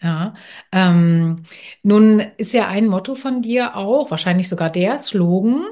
Ja, 0.00 0.34
ähm, 0.72 1.44
nun 1.84 2.20
ist 2.36 2.54
ja 2.54 2.66
ein 2.66 2.88
Motto 2.88 3.14
von 3.14 3.40
dir 3.42 3.76
auch, 3.76 4.10
wahrscheinlich 4.10 4.48
sogar 4.48 4.70
der 4.70 4.98
Slogan, 4.98 5.64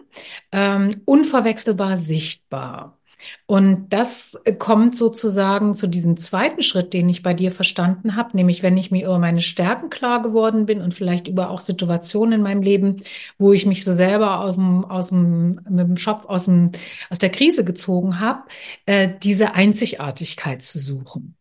ähm, 0.52 1.02
unverwechselbar 1.04 1.96
sichtbar. 1.96 2.99
Und 3.46 3.88
das 3.90 4.38
kommt 4.58 4.96
sozusagen 4.96 5.74
zu 5.74 5.88
diesem 5.88 6.16
zweiten 6.16 6.62
Schritt, 6.62 6.92
den 6.92 7.08
ich 7.08 7.22
bei 7.22 7.34
dir 7.34 7.50
verstanden 7.50 8.16
habe, 8.16 8.36
nämlich 8.36 8.62
wenn 8.62 8.76
ich 8.76 8.90
mir 8.90 9.06
über 9.06 9.18
meine 9.18 9.42
Stärken 9.42 9.90
klar 9.90 10.22
geworden 10.22 10.66
bin 10.66 10.80
und 10.80 10.94
vielleicht 10.94 11.28
über 11.28 11.50
auch 11.50 11.60
Situationen 11.60 12.34
in 12.34 12.42
meinem 12.42 12.62
Leben, 12.62 13.02
wo 13.38 13.52
ich 13.52 13.66
mich 13.66 13.84
so 13.84 13.92
selber 13.92 14.40
aus 14.40 14.54
dem, 14.54 14.84
aus 14.84 15.08
dem, 15.08 15.60
mit 15.68 15.88
dem 15.88 15.96
Schopf 15.96 16.24
aus 16.26 16.44
dem, 16.44 16.72
aus 17.10 17.18
der 17.18 17.30
Krise 17.30 17.64
gezogen 17.64 18.20
habe, 18.20 18.42
äh, 18.86 19.10
diese 19.22 19.54
Einzigartigkeit 19.54 20.62
zu 20.62 20.78
suchen. 20.78 21.36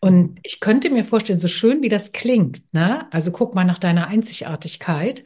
Und 0.00 0.38
ich 0.42 0.60
könnte 0.60 0.90
mir 0.90 1.04
vorstellen, 1.04 1.38
so 1.38 1.48
schön 1.48 1.82
wie 1.82 1.88
das 1.88 2.12
klingt, 2.12 2.62
ne? 2.72 3.06
Also 3.12 3.32
guck 3.32 3.54
mal 3.54 3.64
nach 3.64 3.78
deiner 3.78 4.08
Einzigartigkeit, 4.08 5.24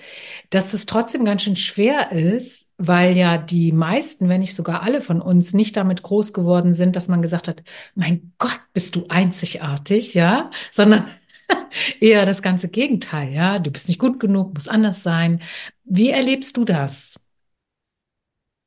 dass 0.50 0.74
es 0.74 0.86
trotzdem 0.86 1.24
ganz 1.24 1.42
schön 1.42 1.56
schwer 1.56 2.12
ist, 2.12 2.68
weil 2.78 3.16
ja 3.16 3.38
die 3.38 3.72
meisten, 3.72 4.28
wenn 4.28 4.40
nicht 4.40 4.54
sogar 4.54 4.82
alle 4.82 5.00
von 5.00 5.22
uns 5.22 5.54
nicht 5.54 5.76
damit 5.76 6.02
groß 6.02 6.32
geworden 6.32 6.74
sind, 6.74 6.96
dass 6.96 7.08
man 7.08 7.22
gesagt 7.22 7.48
hat, 7.48 7.62
mein 7.94 8.32
Gott, 8.38 8.60
bist 8.72 8.94
du 8.96 9.06
einzigartig, 9.08 10.14
ja? 10.14 10.50
Sondern 10.70 11.06
eher 12.00 12.26
das 12.26 12.42
ganze 12.42 12.68
Gegenteil, 12.68 13.32
ja? 13.32 13.58
Du 13.58 13.70
bist 13.70 13.88
nicht 13.88 13.98
gut 13.98 14.20
genug, 14.20 14.54
muss 14.54 14.68
anders 14.68 15.02
sein. 15.02 15.40
Wie 15.84 16.10
erlebst 16.10 16.56
du 16.56 16.64
das? 16.64 17.20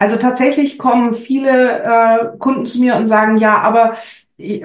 Also 0.01 0.15
tatsächlich 0.15 0.77
kommen 0.77 1.11
viele 1.13 1.83
äh, 1.83 2.37
Kunden 2.37 2.65
zu 2.65 2.79
mir 2.79 2.95
und 2.95 3.07
sagen, 3.07 3.37
ja, 3.37 3.59
aber 3.59 3.97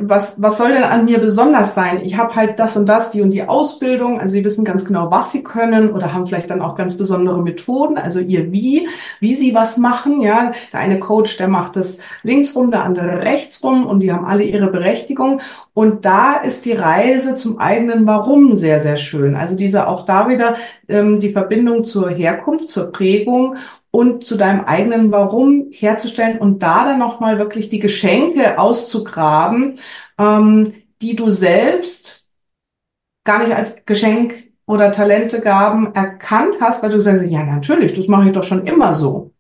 was, 0.01 0.41
was 0.41 0.59
soll 0.59 0.73
denn 0.73 0.85
an 0.85 1.05
mir 1.05 1.19
besonders 1.19 1.75
sein? 1.75 2.03
Ich 2.05 2.17
habe 2.17 2.37
halt 2.37 2.61
das 2.61 2.77
und 2.77 2.89
das, 2.89 3.11
die 3.11 3.23
und 3.23 3.31
die 3.31 3.43
Ausbildung. 3.43 4.21
Also 4.21 4.35
sie 4.35 4.45
wissen 4.45 4.65
ganz 4.65 4.85
genau, 4.85 5.11
was 5.11 5.33
sie 5.33 5.43
können 5.43 5.91
oder 5.91 6.13
haben 6.13 6.27
vielleicht 6.27 6.51
dann 6.51 6.63
auch 6.63 6.77
ganz 6.77 6.97
besondere 6.97 7.43
Methoden, 7.43 7.99
also 7.99 8.21
ihr 8.21 8.53
Wie, 8.53 8.89
wie 9.19 9.35
sie 9.35 9.53
was 9.53 9.77
machen. 9.77 10.21
Ja, 10.21 10.53
der 10.73 10.79
eine 10.79 11.01
Coach, 11.01 11.39
der 11.39 11.49
macht 11.49 11.75
das 11.75 11.99
links 12.23 12.55
rum, 12.55 12.71
der 12.71 12.85
andere 12.85 13.23
rechts 13.23 13.65
rum 13.65 13.85
und 13.85 13.99
die 14.01 14.13
haben 14.13 14.25
alle 14.25 14.45
ihre 14.45 14.69
Berechtigung. 14.69 15.41
Und 15.73 16.05
da 16.05 16.37
ist 16.37 16.67
die 16.67 16.73
Reise 16.73 17.35
zum 17.35 17.59
eigenen 17.59 18.07
Warum 18.07 18.55
sehr, 18.55 18.79
sehr 18.79 18.97
schön. 18.97 19.35
Also 19.35 19.57
diese 19.57 19.89
auch 19.89 20.05
da 20.05 20.29
wieder 20.29 20.55
ähm, 20.87 21.19
die 21.19 21.31
Verbindung 21.31 21.83
zur 21.83 22.11
Herkunft, 22.11 22.69
zur 22.69 22.93
Prägung 22.93 23.57
und 23.95 24.27
zu 24.27 24.37
deinem 24.37 24.65
eigenen 24.65 25.13
Warum 25.13 25.69
herzustellen 25.71 26.39
und 26.39 26.65
da 26.65 26.85
dann 26.85 26.99
nochmal 26.99 27.39
wirklich 27.39 27.69
die 27.69 27.79
Geschenke 27.79 28.59
auszugraben, 28.59 29.77
ähm, 30.19 30.73
die 31.01 31.15
du 31.15 31.31
selbst 31.31 32.27
gar 33.23 33.39
nicht 33.39 33.55
als 33.55 33.87
Geschenk 33.87 34.51
oder 34.67 34.91
Talentegaben 34.91 35.95
erkannt 35.95 36.57
hast, 36.61 36.83
weil 36.83 36.91
du 36.91 37.01
sagst, 37.01 37.25
ja, 37.31 37.45
natürlich, 37.45 37.95
das 37.95 38.09
mache 38.09 38.27
ich 38.27 38.33
doch 38.33 38.43
schon 38.43 38.67
immer 38.67 38.95
so. 38.95 39.31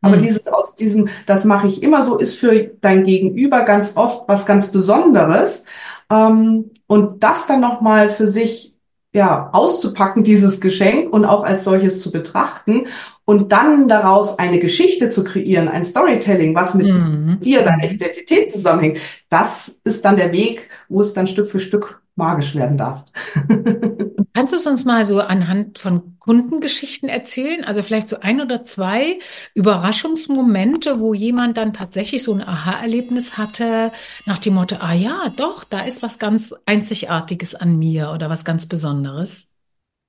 Aber 0.00 0.14
Hm. 0.14 0.22
dieses 0.22 0.46
aus 0.46 0.76
diesem, 0.76 1.08
das 1.26 1.44
mache 1.44 1.66
ich 1.66 1.82
immer 1.82 2.04
so, 2.04 2.16
ist 2.16 2.38
für 2.38 2.70
dein 2.80 3.02
Gegenüber 3.02 3.62
ganz 3.62 3.96
oft 3.96 4.28
was 4.28 4.46
ganz 4.46 4.70
Besonderes. 4.70 5.64
Ähm, 6.08 6.70
und 6.86 7.24
das 7.24 7.48
dann 7.48 7.60
nochmal 7.60 8.10
für 8.10 8.28
sich, 8.28 8.73
ja, 9.14 9.48
auszupacken, 9.52 10.24
dieses 10.24 10.60
Geschenk 10.60 11.12
und 11.12 11.24
auch 11.24 11.44
als 11.44 11.62
solches 11.64 12.00
zu 12.00 12.10
betrachten 12.10 12.88
und 13.24 13.52
dann 13.52 13.86
daraus 13.86 14.38
eine 14.40 14.58
Geschichte 14.58 15.08
zu 15.08 15.22
kreieren, 15.22 15.68
ein 15.68 15.84
Storytelling, 15.84 16.54
was 16.54 16.74
mit 16.74 16.86
Mhm. 16.86 17.38
dir, 17.40 17.62
deiner 17.62 17.90
Identität 17.90 18.52
zusammenhängt, 18.52 18.98
das 19.30 19.80
ist 19.84 20.04
dann 20.04 20.16
der 20.16 20.32
Weg, 20.32 20.68
wo 20.88 21.00
es 21.00 21.14
dann 21.14 21.28
Stück 21.28 21.46
für 21.46 21.60
Stück 21.60 22.02
magisch 22.16 22.56
werden 22.56 22.76
darf. 22.76 23.04
Kannst 24.36 24.52
du 24.52 24.56
es 24.56 24.66
uns 24.66 24.84
mal 24.84 25.06
so 25.06 25.20
anhand 25.20 25.78
von 25.78 26.18
Kundengeschichten 26.18 27.08
erzählen? 27.08 27.62
Also 27.62 27.84
vielleicht 27.84 28.08
so 28.08 28.18
ein 28.18 28.40
oder 28.40 28.64
zwei 28.64 29.20
Überraschungsmomente, 29.54 30.98
wo 30.98 31.14
jemand 31.14 31.56
dann 31.56 31.72
tatsächlich 31.72 32.24
so 32.24 32.34
ein 32.34 32.46
Aha-Erlebnis 32.46 33.38
hatte, 33.38 33.92
nach 34.26 34.38
dem 34.38 34.54
Motto, 34.54 34.76
ah 34.80 34.92
ja, 34.92 35.32
doch, 35.36 35.62
da 35.62 35.82
ist 35.82 36.02
was 36.02 36.18
ganz 36.18 36.52
Einzigartiges 36.66 37.54
an 37.54 37.78
mir 37.78 38.10
oder 38.12 38.28
was 38.28 38.44
ganz 38.44 38.66
Besonderes. 38.66 39.46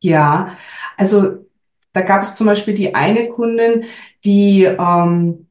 Ja, 0.02 0.58
also 0.98 1.46
da 1.94 2.02
gab 2.02 2.24
es 2.24 2.36
zum 2.36 2.48
Beispiel 2.48 2.74
die 2.74 2.96
eine 2.96 3.30
Kundin, 3.30 3.86
die 4.24 4.64
ähm, 4.64 5.48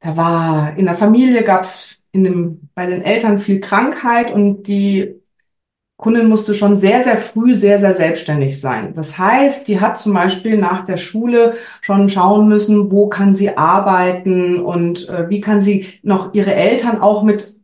da 0.00 0.16
war 0.16 0.76
in 0.76 0.86
der 0.86 0.94
Familie 0.94 1.44
gab 1.44 1.62
es 1.62 2.02
in 2.10 2.24
dem 2.24 2.68
bei 2.74 2.86
den 2.86 3.02
Eltern 3.02 3.38
viel 3.38 3.60
Krankheit 3.60 4.32
und 4.32 4.64
die 4.64 5.21
Kundin 6.02 6.28
musste 6.28 6.56
schon 6.56 6.76
sehr, 6.76 7.04
sehr 7.04 7.16
früh 7.16 7.54
sehr, 7.54 7.78
sehr 7.78 7.94
selbstständig 7.94 8.60
sein. 8.60 8.92
Das 8.94 9.18
heißt, 9.18 9.68
die 9.68 9.80
hat 9.80 10.00
zum 10.00 10.12
Beispiel 10.12 10.58
nach 10.58 10.84
der 10.84 10.96
Schule 10.96 11.54
schon 11.80 12.08
schauen 12.08 12.48
müssen, 12.48 12.90
wo 12.90 13.08
kann 13.08 13.36
sie 13.36 13.56
arbeiten 13.56 14.60
und 14.60 15.08
äh, 15.08 15.30
wie 15.30 15.40
kann 15.40 15.62
sie 15.62 15.86
noch 16.02 16.34
ihre 16.34 16.54
Eltern 16.54 17.00
auch 17.00 17.22
mit 17.22 17.54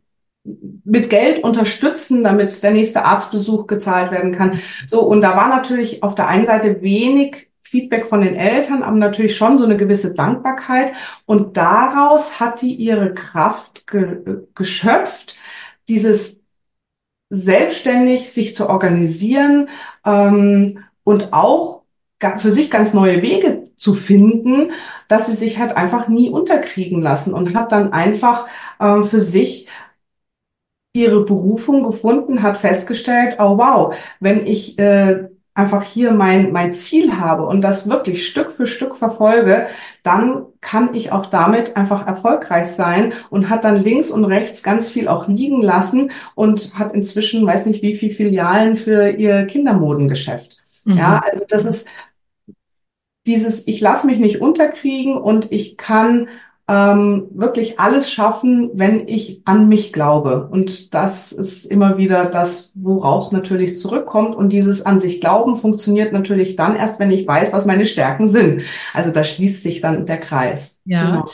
mit 0.85 1.09
Geld 1.09 1.43
unterstützen, 1.43 2.23
damit 2.23 2.63
der 2.63 2.71
nächste 2.71 3.03
Arztbesuch 3.03 3.67
gezahlt 3.67 4.09
werden 4.09 4.31
kann. 4.31 4.59
So, 4.87 5.01
und 5.01 5.19
da 5.19 5.35
war 5.35 5.49
natürlich 5.49 6.01
auf 6.01 6.15
der 6.15 6.29
einen 6.29 6.47
Seite 6.47 6.81
wenig 6.81 7.49
Feedback 7.61 8.07
von 8.07 8.21
den 8.21 8.35
Eltern, 8.35 8.81
aber 8.83 8.95
natürlich 8.95 9.35
schon 9.35 9.59
so 9.59 9.65
eine 9.65 9.75
gewisse 9.75 10.15
Dankbarkeit. 10.15 10.93
Und 11.25 11.57
daraus 11.57 12.39
hat 12.39 12.61
die 12.61 12.73
ihre 12.73 13.13
Kraft 13.13 13.85
ge 13.85 14.45
geschöpft, 14.55 15.35
dieses 15.89 16.38
selbstständig 17.29 18.31
sich 18.31 18.55
zu 18.55 18.69
organisieren 18.69 19.69
ähm, 20.05 20.79
und 21.03 21.33
auch 21.33 21.83
für 22.37 22.51
sich 22.51 22.69
ganz 22.69 22.93
neue 22.93 23.21
Wege 23.21 23.63
zu 23.77 23.93
finden, 23.93 24.71
dass 25.07 25.27
sie 25.27 25.35
sich 25.35 25.59
halt 25.59 25.77
einfach 25.77 26.09
nie 26.09 26.29
unterkriegen 26.29 27.01
lassen 27.01 27.33
und 27.33 27.55
hat 27.55 27.71
dann 27.71 27.93
einfach 27.93 28.47
äh, 28.79 29.03
für 29.03 29.21
sich 29.21 29.67
ihre 30.93 31.23
Berufung 31.23 31.83
gefunden, 31.83 32.41
hat 32.41 32.57
festgestellt, 32.57 33.37
oh 33.39 33.57
wow, 33.57 33.95
wenn 34.19 34.45
ich 34.45 34.77
äh, 34.79 35.29
einfach 35.59 35.83
hier 35.83 36.11
mein, 36.11 36.51
mein 36.51 36.73
Ziel 36.73 37.17
habe 37.19 37.45
und 37.45 37.61
das 37.61 37.89
wirklich 37.89 38.25
Stück 38.27 38.51
für 38.51 38.67
Stück 38.67 38.95
verfolge, 38.95 39.67
dann 40.03 40.45
kann 40.61 40.93
ich 40.95 41.11
auch 41.11 41.25
damit 41.27 41.75
einfach 41.77 42.07
erfolgreich 42.07 42.67
sein 42.67 43.13
und 43.29 43.49
hat 43.49 43.63
dann 43.65 43.77
links 43.77 44.09
und 44.11 44.25
rechts 44.25 44.63
ganz 44.63 44.89
viel 44.89 45.07
auch 45.07 45.27
liegen 45.27 45.61
lassen 45.61 46.11
und 46.35 46.77
hat 46.79 46.93
inzwischen, 46.93 47.45
weiß 47.45 47.65
nicht 47.67 47.81
wie 47.83 47.93
viel 47.93 48.09
Filialen 48.11 48.75
für 48.75 49.09
ihr 49.11 49.45
Kindermodengeschäft. 49.45 50.57
Ja, 50.93 51.17
Mhm. 51.17 51.21
also 51.23 51.45
das 51.47 51.65
ist 51.65 51.87
dieses, 53.25 53.67
ich 53.67 53.81
lasse 53.81 54.07
mich 54.07 54.19
nicht 54.19 54.41
unterkriegen 54.41 55.17
und 55.17 55.51
ich 55.51 55.77
kann 55.77 56.29
ähm, 56.69 57.29
wirklich 57.31 57.79
alles 57.79 58.11
schaffen, 58.11 58.69
wenn 58.75 59.07
ich 59.07 59.41
an 59.45 59.67
mich 59.67 59.91
glaube. 59.91 60.47
Und 60.51 60.93
das 60.93 61.31
ist 61.31 61.65
immer 61.65 61.97
wieder 61.97 62.25
das, 62.25 62.73
woraus 62.75 63.27
es 63.27 63.31
natürlich 63.31 63.79
zurückkommt. 63.79 64.35
Und 64.35 64.53
dieses 64.53 64.85
an 64.85 64.99
sich 64.99 65.19
glauben 65.19 65.55
funktioniert 65.55 66.13
natürlich 66.13 66.55
dann 66.57 66.75
erst, 66.75 66.99
wenn 66.99 67.09
ich 67.09 67.27
weiß, 67.27 67.53
was 67.53 67.65
meine 67.65 67.87
Stärken 67.87 68.27
sind. 68.27 68.61
Also 68.93 69.09
da 69.09 69.23
schließt 69.23 69.63
sich 69.63 69.81
dann 69.81 70.05
der 70.05 70.19
Kreis. 70.19 70.79
Ja. 70.85 71.09
Genau. 71.09 71.29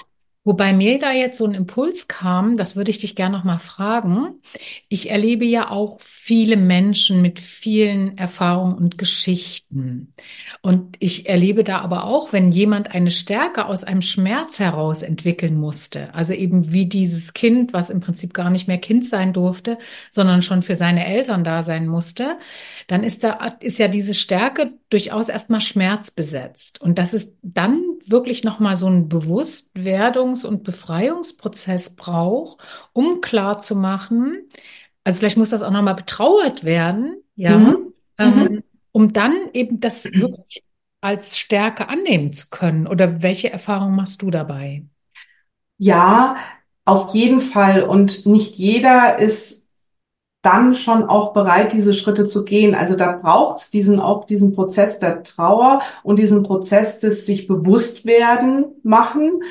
Wobei 0.48 0.74
mir 0.74 1.00
da 1.00 1.12
jetzt 1.12 1.40
so 1.40 1.46
ein 1.46 1.56
Impuls 1.56 2.08
kam, 2.08 2.56
das 2.56 2.76
würde 2.76 2.92
ich 2.92 3.00
dich 3.00 3.16
gerne 3.16 3.36
noch 3.36 3.44
mal 3.44 3.58
fragen. 3.58 4.42
Ich 4.90 5.10
erlebe 5.10 5.44
ja 5.44 5.72
auch 5.72 6.00
viele 6.02 6.56
Menschen 6.56 7.24
mit 7.24 7.40
vielen 7.40 8.16
Erfahrungen 8.20 8.76
und 8.76 9.00
Geschichten. 9.00 10.14
Und 10.62 10.98
ich 11.00 11.28
erlebe 11.28 11.64
da 11.64 11.80
aber 11.80 12.04
auch, 12.04 12.32
wenn 12.32 12.52
jemand 12.52 12.94
eine 12.94 13.10
Stärke 13.10 13.66
aus 13.66 13.84
einem 13.84 14.04
Schmerz 14.04 14.60
heraus 14.60 15.02
entwickeln 15.02 15.58
musste, 15.58 16.14
also 16.14 16.34
eben 16.34 16.72
wie 16.72 16.86
dieses 16.86 17.34
Kind, 17.34 17.74
was 17.74 17.90
im 17.90 18.00
Prinzip 18.00 18.36
gar 18.36 18.52
nicht 18.52 18.68
mehr 18.68 18.78
Kind 18.78 19.06
sein 19.06 19.34
durfte, 19.34 19.80
sondern 20.12 20.44
schon 20.44 20.62
für 20.62 20.76
seine 20.76 21.08
Eltern 21.08 21.44
da 21.44 21.64
sein 21.64 21.88
musste, 21.88 22.38
dann 22.86 23.04
ist 23.04 23.24
da, 23.24 23.56
ist 23.62 23.80
ja 23.80 23.88
diese 23.88 24.14
Stärke 24.14 24.76
durchaus 24.92 25.28
erstmal 25.28 25.62
schmerzbesetzt. 25.62 26.82
Und 26.82 27.00
dass 27.00 27.14
es 27.14 27.34
dann 27.42 27.82
wirklich 28.06 28.44
nochmal 28.44 28.76
so 28.76 28.86
einen 28.86 29.10
Bewusstwerdungs- 30.36 30.46
und 30.46 30.64
Befreiungsprozess 30.64 31.96
braucht, 31.96 32.64
um 32.94 33.22
klar 33.22 33.62
zu 33.62 33.76
machen, 33.76 34.50
also 35.04 35.20
vielleicht 35.20 35.38
muss 35.38 35.50
das 35.50 35.62
auch 35.62 35.72
nochmal 35.72 35.96
betrauert 35.96 36.64
werden, 36.64 37.22
ja, 37.36 37.58
Mhm. 37.58 37.68
Mhm. 37.68 37.94
ähm, 38.18 38.64
um 38.92 39.14
dann 39.14 39.34
eben 39.54 39.80
das 39.80 40.06
wirklich 40.06 40.64
als 41.02 41.38
Stärke 41.38 41.90
annehmen 41.90 42.34
zu 42.34 42.48
können? 42.50 42.88
Oder 42.88 43.22
welche 43.22 43.52
Erfahrung 43.52 43.96
machst 43.96 44.22
du 44.22 44.32
dabei? 44.32 44.86
Ja, 45.78 46.38
auf 46.86 47.14
jeden 47.14 47.40
Fall. 47.40 47.84
Und 47.84 48.26
nicht 48.26 48.56
jeder 48.56 49.20
ist 49.20 49.68
dann 50.42 50.76
schon 50.76 51.04
auch 51.04 51.34
bereit, 51.34 51.74
diese 51.74 51.94
Schritte 51.94 52.28
zu 52.28 52.46
gehen. 52.46 52.76
Also 52.76 52.96
da 52.96 53.14
braucht 53.14 53.60
es 53.60 53.70
diesen 53.72 54.00
auch 54.00 54.26
diesen 54.26 54.54
Prozess 54.54 55.00
der 55.00 55.24
Trauer 55.24 55.82
und 56.04 56.20
diesen 56.20 56.44
Prozess 56.44 57.00
des 57.00 57.26
sich 57.26 57.48
bewusst 57.48 58.06
werden 58.06 58.66
machen 58.84 59.42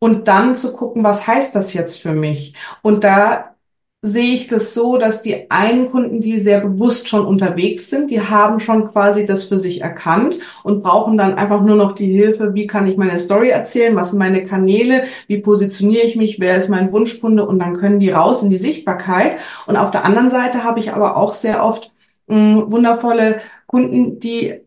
und 0.00 0.26
dann 0.26 0.56
zu 0.56 0.72
gucken, 0.72 1.04
was 1.04 1.26
heißt 1.28 1.54
das 1.54 1.72
jetzt 1.74 1.96
für 1.96 2.12
mich? 2.12 2.54
Und 2.82 3.04
da 3.04 3.54
sehe 4.02 4.32
ich 4.34 4.46
das 4.46 4.72
so, 4.72 4.96
dass 4.96 5.22
die 5.22 5.50
einen 5.50 5.90
Kunden, 5.90 6.22
die 6.22 6.40
sehr 6.40 6.60
bewusst 6.60 7.08
schon 7.08 7.26
unterwegs 7.26 7.90
sind, 7.90 8.10
die 8.10 8.22
haben 8.22 8.58
schon 8.58 8.88
quasi 8.88 9.26
das 9.26 9.44
für 9.44 9.58
sich 9.58 9.82
erkannt 9.82 10.38
und 10.62 10.82
brauchen 10.82 11.18
dann 11.18 11.34
einfach 11.34 11.60
nur 11.60 11.76
noch 11.76 11.92
die 11.92 12.10
Hilfe, 12.10 12.54
wie 12.54 12.66
kann 12.66 12.86
ich 12.86 12.96
meine 12.96 13.18
Story 13.18 13.50
erzählen, 13.50 13.94
was 13.96 14.10
sind 14.10 14.18
meine 14.18 14.42
Kanäle, 14.42 15.04
wie 15.26 15.38
positioniere 15.38 16.06
ich 16.06 16.16
mich, 16.16 16.40
wer 16.40 16.56
ist 16.56 16.70
mein 16.70 16.92
Wunschkunde 16.92 17.46
und 17.46 17.58
dann 17.58 17.76
können 17.76 18.00
die 18.00 18.10
raus 18.10 18.42
in 18.42 18.48
die 18.48 18.58
Sichtbarkeit. 18.58 19.36
Und 19.66 19.76
auf 19.76 19.90
der 19.90 20.06
anderen 20.06 20.30
Seite 20.30 20.64
habe 20.64 20.80
ich 20.80 20.94
aber 20.94 21.16
auch 21.18 21.34
sehr 21.34 21.62
oft 21.62 21.92
mh, 22.28 22.36
hm, 22.36 22.72
wundervolle 22.72 23.40
Kunden, 23.66 24.18
die 24.18 24.60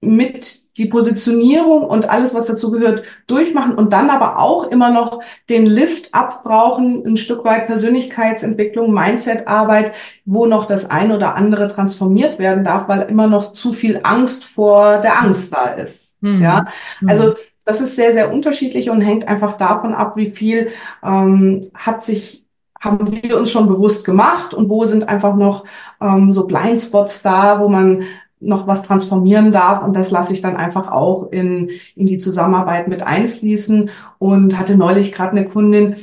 mit 0.00 0.69
die 0.80 0.86
Positionierung 0.86 1.82
und 1.82 2.08
alles, 2.08 2.34
was 2.34 2.46
dazu 2.46 2.70
gehört, 2.70 3.02
durchmachen 3.26 3.74
und 3.74 3.92
dann 3.92 4.08
aber 4.08 4.38
auch 4.38 4.64
immer 4.64 4.90
noch 4.90 5.22
den 5.50 5.66
Lift 5.66 6.14
abbrauchen, 6.14 7.04
ein 7.06 7.18
Stück 7.18 7.44
weit 7.44 7.66
Persönlichkeitsentwicklung, 7.66 8.90
Mindsetarbeit, 8.90 9.92
wo 10.24 10.46
noch 10.46 10.64
das 10.64 10.88
ein 10.88 11.12
oder 11.12 11.34
andere 11.34 11.68
transformiert 11.68 12.38
werden 12.38 12.64
darf, 12.64 12.88
weil 12.88 13.02
immer 13.02 13.26
noch 13.26 13.52
zu 13.52 13.74
viel 13.74 14.00
Angst 14.04 14.46
vor 14.46 14.98
der 15.02 15.20
Angst 15.20 15.54
da 15.54 15.66
ist. 15.66 16.16
Mhm. 16.22 16.40
Ja, 16.40 16.64
also 17.06 17.34
das 17.66 17.82
ist 17.82 17.94
sehr, 17.94 18.14
sehr 18.14 18.32
unterschiedlich 18.32 18.88
und 18.88 19.02
hängt 19.02 19.28
einfach 19.28 19.58
davon 19.58 19.92
ab, 19.92 20.16
wie 20.16 20.30
viel 20.30 20.68
ähm, 21.04 21.60
hat 21.74 22.02
sich 22.02 22.40
haben 22.80 23.12
wir 23.12 23.36
uns 23.36 23.50
schon 23.50 23.68
bewusst 23.68 24.06
gemacht 24.06 24.54
und 24.54 24.70
wo 24.70 24.86
sind 24.86 25.06
einfach 25.06 25.36
noch 25.36 25.64
ähm, 26.00 26.32
so 26.32 26.46
Blindspots 26.46 27.20
da, 27.22 27.60
wo 27.60 27.68
man 27.68 28.04
noch 28.40 28.66
was 28.66 28.82
transformieren 28.82 29.52
darf. 29.52 29.82
Und 29.82 29.94
das 29.94 30.10
lasse 30.10 30.32
ich 30.32 30.40
dann 30.40 30.56
einfach 30.56 30.90
auch 30.90 31.30
in, 31.30 31.70
in 31.94 32.06
die 32.06 32.18
Zusammenarbeit 32.18 32.88
mit 32.88 33.02
einfließen. 33.02 33.90
Und 34.18 34.58
hatte 34.58 34.76
neulich 34.76 35.12
gerade 35.12 35.32
eine 35.32 35.44
Kundin, 35.44 35.96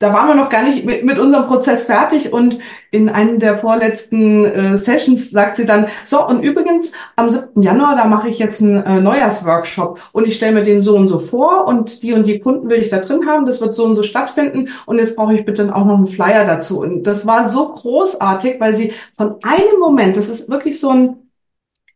da 0.00 0.14
waren 0.14 0.28
wir 0.28 0.34
noch 0.34 0.48
gar 0.48 0.62
nicht 0.62 0.86
mit, 0.86 1.04
mit 1.04 1.18
unserem 1.18 1.46
Prozess 1.46 1.84
fertig. 1.84 2.32
Und 2.32 2.58
in 2.90 3.10
einem 3.10 3.38
der 3.38 3.54
vorletzten 3.58 4.46
äh, 4.46 4.78
Sessions 4.78 5.30
sagt 5.30 5.58
sie 5.58 5.66
dann, 5.66 5.88
so 6.04 6.26
und 6.26 6.42
übrigens 6.42 6.92
am 7.16 7.28
7. 7.28 7.62
Januar, 7.62 7.96
da 7.96 8.06
mache 8.06 8.30
ich 8.30 8.38
jetzt 8.38 8.62
einen 8.62 8.82
äh, 8.82 9.00
Neujahrsworkshop. 9.02 10.00
Und 10.12 10.26
ich 10.26 10.36
stelle 10.36 10.54
mir 10.54 10.62
den 10.62 10.80
so 10.80 10.96
und 10.96 11.08
so 11.08 11.18
vor. 11.18 11.66
Und 11.66 12.02
die 12.02 12.14
und 12.14 12.26
die 12.26 12.40
Kunden 12.40 12.70
will 12.70 12.80
ich 12.80 12.88
da 12.88 12.98
drin 12.98 13.26
haben, 13.26 13.44
das 13.44 13.60
wird 13.60 13.74
so 13.74 13.84
und 13.84 13.94
so 13.94 14.02
stattfinden. 14.02 14.70
Und 14.86 14.96
jetzt 14.96 15.16
brauche 15.16 15.34
ich 15.34 15.44
bitte 15.44 15.74
auch 15.74 15.84
noch 15.84 15.98
einen 15.98 16.06
Flyer 16.06 16.46
dazu. 16.46 16.80
Und 16.80 17.02
das 17.02 17.26
war 17.26 17.46
so 17.46 17.68
großartig, 17.68 18.58
weil 18.58 18.74
sie 18.74 18.92
von 19.14 19.36
einem 19.42 19.78
Moment, 19.80 20.16
das 20.16 20.30
ist 20.30 20.48
wirklich 20.48 20.80
so 20.80 20.88
ein 20.88 21.29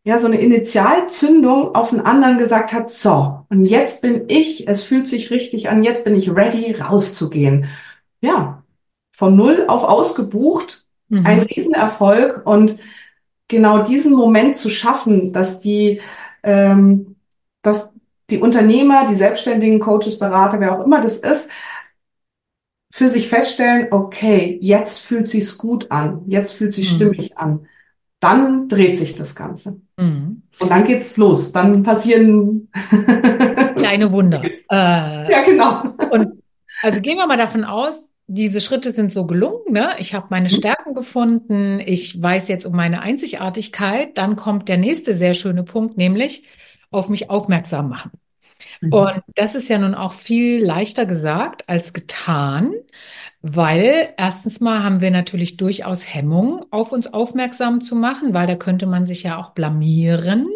ja, 0.05 0.19
so 0.19 0.27
eine 0.27 0.39
Initialzündung 0.39 1.73
auf 1.73 1.91
einen 1.91 2.05
anderen 2.05 2.37
gesagt 2.37 2.73
hat, 2.73 2.91
so, 2.91 3.43
und 3.49 3.65
jetzt 3.65 4.03
bin 4.03 4.25
ich, 4.27 4.67
es 4.67 4.83
fühlt 4.83 5.07
sich 5.07 5.31
richtig 5.31 5.67
an, 5.69 5.83
jetzt 5.83 6.05
bin 6.05 6.15
ich 6.15 6.29
ready, 6.29 6.73
rauszugehen. 6.73 7.65
Ja, 8.21 8.63
von 9.11 9.35
null 9.35 9.65
auf 9.67 9.83
ausgebucht, 9.83 10.85
mhm. 11.09 11.25
ein 11.25 11.39
Riesenerfolg 11.39 12.45
und 12.45 12.77
genau 13.47 13.79
diesen 13.79 14.13
Moment 14.13 14.57
zu 14.57 14.69
schaffen, 14.69 15.33
dass 15.33 15.59
die, 15.59 16.01
ähm, 16.43 17.15
dass 17.63 17.91
die 18.29 18.37
Unternehmer, 18.37 19.07
die 19.07 19.15
Selbstständigen, 19.15 19.79
Coaches, 19.79 20.19
Berater, 20.19 20.59
wer 20.59 20.79
auch 20.79 20.85
immer 20.85 21.01
das 21.01 21.17
ist, 21.17 21.49
für 22.91 23.09
sich 23.09 23.27
feststellen, 23.27 23.87
okay, 23.89 24.59
jetzt 24.61 24.99
fühlt 24.99 25.27
sich's 25.27 25.57
gut 25.57 25.89
an, 25.89 26.21
jetzt 26.27 26.51
fühlt 26.51 26.75
sich 26.75 26.91
mhm. 26.91 26.95
stimmig 26.95 27.37
an 27.39 27.67
dann 28.25 28.67
dreht 28.67 28.97
sich 28.97 29.15
das 29.15 29.35
Ganze. 29.35 29.79
Mhm. 29.97 30.41
Und 30.59 30.69
dann 30.69 30.83
geht's 30.83 31.15
los. 31.15 31.51
Dann 31.51 31.83
passieren 31.83 32.69
kleine 33.75 34.11
Wunder. 34.11 34.43
Äh, 34.43 35.31
ja, 35.31 35.43
genau. 35.45 35.83
Und 36.09 36.41
also 36.81 37.01
gehen 37.01 37.17
wir 37.17 37.27
mal 37.27 37.37
davon 37.37 37.63
aus, 37.63 38.07
diese 38.27 38.61
Schritte 38.61 38.93
sind 38.93 39.11
so 39.11 39.27
gelungen. 39.27 39.61
Ne? 39.69 39.91
Ich 39.99 40.15
habe 40.15 40.27
meine 40.31 40.49
mhm. 40.49 40.53
Stärken 40.53 40.95
gefunden. 40.95 41.79
Ich 41.85 42.19
weiß 42.19 42.47
jetzt 42.47 42.65
um 42.65 42.75
meine 42.75 43.01
Einzigartigkeit. 43.01 44.17
Dann 44.17 44.35
kommt 44.35 44.67
der 44.69 44.77
nächste 44.77 45.13
sehr 45.13 45.35
schöne 45.35 45.63
Punkt, 45.63 45.95
nämlich 45.97 46.43
auf 46.89 47.09
mich 47.09 47.29
aufmerksam 47.29 47.89
machen. 47.89 48.11
Mhm. 48.81 48.93
Und 48.93 49.23
das 49.35 49.55
ist 49.55 49.69
ja 49.69 49.77
nun 49.77 49.95
auch 49.95 50.13
viel 50.13 50.63
leichter 50.63 51.05
gesagt 51.05 51.67
als 51.67 51.93
getan. 51.93 52.73
Weil 53.47 54.09
erstens 54.17 54.59
mal 54.59 54.83
haben 54.83 55.01
wir 55.01 55.11
natürlich 55.11 55.55
durchaus 55.55 56.11
Hemmung, 56.11 56.65
auf 56.71 56.91
uns 56.91 57.13
aufmerksam 57.13 57.79
zu 57.81 57.95
machen, 57.95 58.33
weil 58.33 58.47
da 58.47 58.55
könnte 58.55 58.87
man 58.87 59.05
sich 59.05 59.21
ja 59.21 59.37
auch 59.37 59.51
blamieren. 59.51 60.47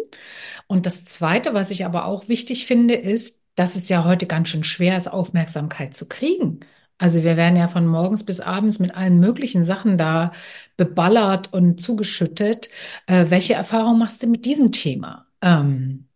Und 0.66 0.86
das 0.86 1.04
Zweite, 1.04 1.54
was 1.54 1.70
ich 1.70 1.84
aber 1.84 2.06
auch 2.06 2.26
wichtig 2.28 2.66
finde, 2.66 2.94
ist, 2.94 3.40
dass 3.54 3.76
es 3.76 3.88
ja 3.88 4.04
heute 4.04 4.26
ganz 4.26 4.48
schön 4.48 4.64
schwer 4.64 4.96
ist, 4.96 5.10
Aufmerksamkeit 5.10 5.96
zu 5.96 6.08
kriegen. 6.08 6.60
Also 6.98 7.22
wir 7.22 7.36
werden 7.36 7.56
ja 7.56 7.68
von 7.68 7.86
morgens 7.86 8.24
bis 8.24 8.40
abends 8.40 8.78
mit 8.78 8.94
allen 8.94 9.20
möglichen 9.20 9.64
Sachen 9.64 9.96
da 9.96 10.32
beballert 10.76 11.52
und 11.52 11.80
zugeschüttet. 11.80 12.70
Äh, 13.06 13.26
welche 13.28 13.54
Erfahrung 13.54 13.98
machst 13.98 14.22
du 14.22 14.26
mit 14.26 14.44
diesem 14.44 14.70
Thema? 14.70 15.26
Ähm, 15.42 16.09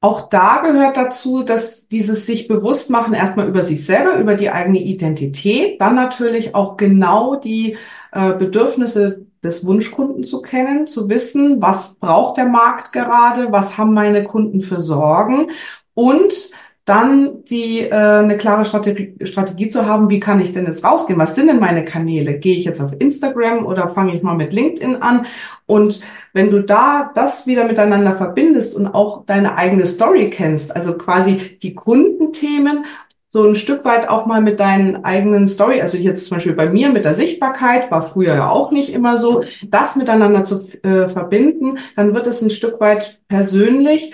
auch 0.00 0.30
da 0.30 0.62
gehört 0.62 0.96
dazu, 0.96 1.42
dass 1.42 1.88
dieses 1.88 2.26
sich 2.26 2.48
bewusst 2.48 2.88
machen 2.88 3.12
erstmal 3.12 3.48
über 3.48 3.62
sich 3.62 3.84
selber, 3.84 4.16
über 4.16 4.34
die 4.34 4.50
eigene 4.50 4.80
Identität, 4.80 5.80
dann 5.80 5.94
natürlich 5.94 6.54
auch 6.54 6.78
genau 6.78 7.36
die 7.36 7.76
äh, 8.12 8.32
Bedürfnisse 8.32 9.26
des 9.42 9.66
Wunschkunden 9.66 10.24
zu 10.24 10.40
kennen, 10.40 10.86
zu 10.86 11.08
wissen, 11.08 11.60
was 11.60 11.94
braucht 11.94 12.38
der 12.38 12.46
Markt 12.46 12.92
gerade, 12.92 13.52
was 13.52 13.76
haben 13.76 13.92
meine 13.92 14.24
Kunden 14.24 14.60
für 14.60 14.80
Sorgen 14.80 15.50
und 15.94 16.50
dann 16.86 17.44
die 17.44 17.80
äh, 17.80 17.92
eine 17.92 18.38
klare 18.38 18.64
Strategie, 18.64 19.14
Strategie 19.24 19.68
zu 19.68 19.86
haben, 19.86 20.10
wie 20.10 20.18
kann 20.18 20.40
ich 20.40 20.52
denn 20.52 20.66
jetzt 20.66 20.84
rausgehen? 20.84 21.18
Was 21.18 21.36
sind 21.36 21.46
denn 21.46 21.60
meine 21.60 21.84
Kanäle? 21.84 22.38
Gehe 22.38 22.56
ich 22.56 22.64
jetzt 22.64 22.80
auf 22.80 22.92
Instagram 22.98 23.64
oder 23.66 23.86
fange 23.86 24.14
ich 24.14 24.22
mal 24.22 24.34
mit 24.34 24.52
LinkedIn 24.52 24.96
an? 24.96 25.26
Und 25.66 26.00
wenn 26.32 26.50
du 26.50 26.62
da 26.62 27.10
das 27.14 27.46
wieder 27.46 27.64
miteinander 27.64 28.14
verbindest 28.14 28.74
und 28.74 28.86
auch 28.86 29.24
deine 29.26 29.56
eigene 29.56 29.86
Story 29.86 30.30
kennst, 30.30 30.74
also 30.74 30.96
quasi 30.96 31.58
die 31.62 31.74
Kundenthemen 31.74 32.84
so 33.32 33.44
ein 33.44 33.54
Stück 33.54 33.84
weit 33.84 34.08
auch 34.08 34.26
mal 34.26 34.40
mit 34.40 34.58
deinen 34.58 35.04
eigenen 35.04 35.46
Story, 35.46 35.80
also 35.80 35.96
jetzt 35.96 36.26
zum 36.26 36.36
Beispiel 36.36 36.54
bei 36.54 36.68
mir 36.68 36.90
mit 36.90 37.04
der 37.04 37.14
Sichtbarkeit, 37.14 37.90
war 37.90 38.02
früher 38.02 38.34
ja 38.34 38.50
auch 38.50 38.72
nicht 38.72 38.92
immer 38.92 39.16
so, 39.16 39.44
das 39.68 39.94
miteinander 39.94 40.44
zu 40.44 40.56
äh, 40.82 41.08
verbinden, 41.08 41.78
dann 41.94 42.12
wird 42.12 42.26
es 42.26 42.42
ein 42.42 42.50
Stück 42.50 42.80
weit 42.80 43.20
persönlich, 43.28 44.12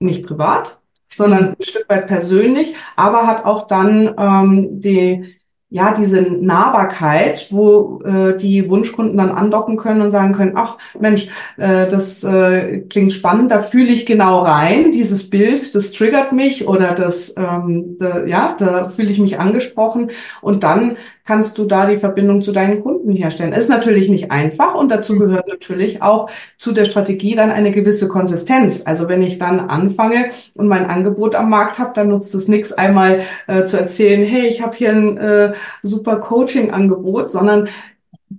nicht 0.00 0.26
privat, 0.26 0.80
sondern 1.10 1.56
ein 1.58 1.62
Stück 1.62 1.88
weit 1.88 2.08
persönlich, 2.08 2.74
aber 2.94 3.26
hat 3.26 3.46
auch 3.46 3.66
dann 3.66 4.14
ähm, 4.18 4.80
die 4.80 5.39
ja, 5.72 5.94
diese 5.94 6.22
Nahbarkeit, 6.22 7.46
wo 7.50 8.02
äh, 8.04 8.36
die 8.36 8.68
Wunschkunden 8.68 9.16
dann 9.16 9.30
andocken 9.30 9.76
können 9.76 10.02
und 10.02 10.10
sagen 10.10 10.32
können, 10.32 10.52
ach 10.56 10.78
Mensch, 10.98 11.28
äh, 11.58 11.86
das 11.86 12.24
äh, 12.24 12.80
klingt 12.88 13.12
spannend, 13.12 13.52
da 13.52 13.60
fühle 13.60 13.92
ich 13.92 14.04
genau 14.04 14.40
rein, 14.40 14.90
dieses 14.90 15.30
Bild, 15.30 15.72
das 15.76 15.92
triggert 15.92 16.32
mich 16.32 16.66
oder 16.66 16.92
das, 16.92 17.36
ähm, 17.36 17.96
da, 18.00 18.26
ja, 18.26 18.56
da 18.58 18.88
fühle 18.88 19.10
ich 19.10 19.20
mich 19.20 19.38
angesprochen 19.38 20.10
und 20.40 20.64
dann 20.64 20.96
kannst 21.30 21.58
du 21.58 21.64
da 21.64 21.86
die 21.86 21.98
Verbindung 21.98 22.42
zu 22.42 22.50
deinen 22.50 22.82
Kunden 22.82 23.12
herstellen. 23.12 23.52
Ist 23.52 23.70
natürlich 23.70 24.08
nicht 24.08 24.32
einfach 24.32 24.74
und 24.74 24.90
dazu 24.90 25.16
gehört 25.16 25.46
natürlich 25.46 26.02
auch 26.02 26.28
zu 26.58 26.72
der 26.72 26.86
Strategie 26.86 27.36
dann 27.36 27.52
eine 27.52 27.70
gewisse 27.70 28.08
Konsistenz. 28.08 28.82
Also 28.84 29.08
wenn 29.08 29.22
ich 29.22 29.38
dann 29.38 29.60
anfange 29.60 30.30
und 30.56 30.66
mein 30.66 30.86
Angebot 30.86 31.36
am 31.36 31.48
Markt 31.48 31.78
habe, 31.78 31.92
dann 31.94 32.08
nutzt 32.08 32.34
es 32.34 32.48
nichts 32.48 32.72
einmal 32.72 33.20
äh, 33.46 33.64
zu 33.64 33.78
erzählen, 33.78 34.26
hey, 34.26 34.48
ich 34.48 34.60
habe 34.60 34.76
hier 34.76 34.90
ein 34.90 35.18
äh, 35.18 35.52
super 35.82 36.16
Coaching-Angebot, 36.16 37.30
sondern 37.30 37.68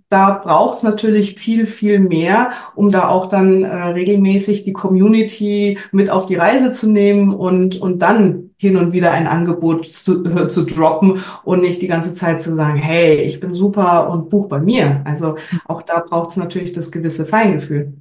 da 0.10 0.32
braucht 0.32 0.78
es 0.78 0.84
natürlich 0.84 1.36
viel, 1.36 1.66
viel 1.66 2.00
mehr, 2.00 2.52
um 2.76 2.92
da 2.92 3.10
auch 3.10 3.28
dann 3.28 3.64
äh, 3.64 3.76
regelmäßig 3.76 4.64
die 4.64 4.74
Community 4.74 5.78
mit 5.92 6.10
auf 6.10 6.26
die 6.28 6.36
Reise 6.36 6.72
zu 6.72 6.90
nehmen 6.90 7.34
und, 7.34 7.80
und 7.82 8.00
dann 8.00 8.52
hin 8.58 8.78
und 8.78 8.94
wieder 8.94 9.12
ein 9.12 9.28
Angebot 9.28 9.88
zu, 9.88 10.26
äh, 10.26 10.48
zu 10.48 10.66
droppen 10.66 11.24
und 11.44 11.62
nicht 11.62 11.82
die 11.82 11.88
ganze 11.88 12.14
Zeit 12.14 12.42
zu 12.42 12.56
sagen, 12.56 12.78
hey, 12.78 13.22
ich 13.22 13.40
bin 13.40 13.52
super 13.54 14.10
und 14.10 14.30
buch 14.30 14.48
bei 14.48 14.60
mir. 14.60 15.02
Also 15.06 15.36
auch 15.66 15.82
da 15.82 16.00
braucht 16.00 16.32
es 16.32 16.38
natürlich 16.38 16.74
das 16.74 16.92
gewisse 16.92 17.26
Feingefühl. 17.26 17.94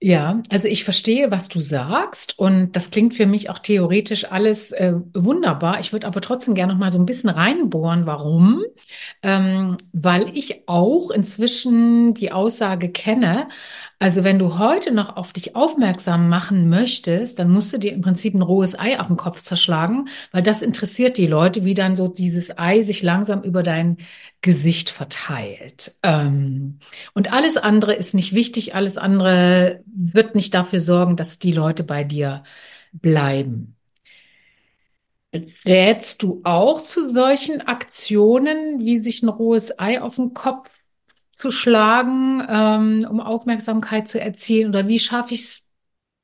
Ja, 0.00 0.44
also 0.48 0.68
ich 0.68 0.84
verstehe, 0.84 1.32
was 1.32 1.48
du 1.48 1.58
sagst 1.58 2.38
und 2.38 2.70
das 2.76 2.92
klingt 2.92 3.14
für 3.16 3.26
mich 3.26 3.50
auch 3.50 3.58
theoretisch 3.58 4.30
alles 4.30 4.70
äh, 4.70 4.94
wunderbar. 5.12 5.80
Ich 5.80 5.92
würde 5.92 6.06
aber 6.06 6.20
trotzdem 6.20 6.54
gerne 6.54 6.72
noch 6.72 6.78
mal 6.78 6.90
so 6.90 7.00
ein 7.00 7.06
bisschen 7.06 7.30
reinbohren. 7.30 8.06
Warum? 8.06 8.62
Ähm, 9.24 9.76
weil 9.92 10.36
ich 10.36 10.68
auch 10.68 11.10
inzwischen 11.10 12.14
die 12.14 12.30
Aussage 12.30 12.90
kenne, 12.92 13.48
Also 14.00 14.22
wenn 14.22 14.38
du 14.38 14.58
heute 14.58 14.92
noch 14.92 15.16
auf 15.16 15.32
dich 15.32 15.56
aufmerksam 15.56 16.28
machen 16.28 16.68
möchtest, 16.68 17.38
dann 17.40 17.50
musst 17.50 17.72
du 17.72 17.78
dir 17.78 17.92
im 17.92 18.00
Prinzip 18.00 18.32
ein 18.34 18.42
rohes 18.42 18.78
Ei 18.78 19.00
auf 19.00 19.08
den 19.08 19.16
Kopf 19.16 19.42
zerschlagen, 19.42 20.08
weil 20.30 20.42
das 20.44 20.62
interessiert 20.62 21.16
die 21.18 21.26
Leute, 21.26 21.64
wie 21.64 21.74
dann 21.74 21.96
so 21.96 22.06
dieses 22.06 22.56
Ei 22.56 22.82
sich 22.84 23.02
langsam 23.02 23.42
über 23.42 23.64
dein 23.64 23.96
Gesicht 24.40 24.90
verteilt. 24.90 25.96
Ähm, 26.04 26.78
und 27.12 27.32
alles 27.32 27.56
andere 27.56 27.92
ist 27.94 28.14
nicht 28.14 28.32
wichtig, 28.34 28.76
alles 28.76 28.98
andere 28.98 29.82
wird 29.86 30.36
nicht 30.36 30.54
dafür 30.54 30.78
sorgen, 30.78 31.16
dass 31.16 31.40
die 31.40 31.52
Leute 31.52 31.82
bei 31.82 32.04
dir 32.04 32.44
bleiben. 32.92 33.74
Rätst 35.66 36.22
du 36.22 36.40
auch 36.44 36.82
zu 36.82 37.10
solchen 37.10 37.60
Aktionen, 37.60 38.80
wie 38.80 39.02
sich 39.02 39.22
ein 39.22 39.28
rohes 39.28 39.78
Ei 39.78 40.00
auf 40.00 40.16
den 40.16 40.32
Kopf 40.34 40.70
zu 41.38 41.52
schlagen, 41.52 42.42
ähm, 42.48 43.06
um 43.08 43.20
Aufmerksamkeit 43.20 44.08
zu 44.08 44.20
erzielen? 44.20 44.70
Oder 44.70 44.88
wie 44.88 44.98
schaffe 44.98 45.34
ich 45.34 45.42
es, 45.42 45.68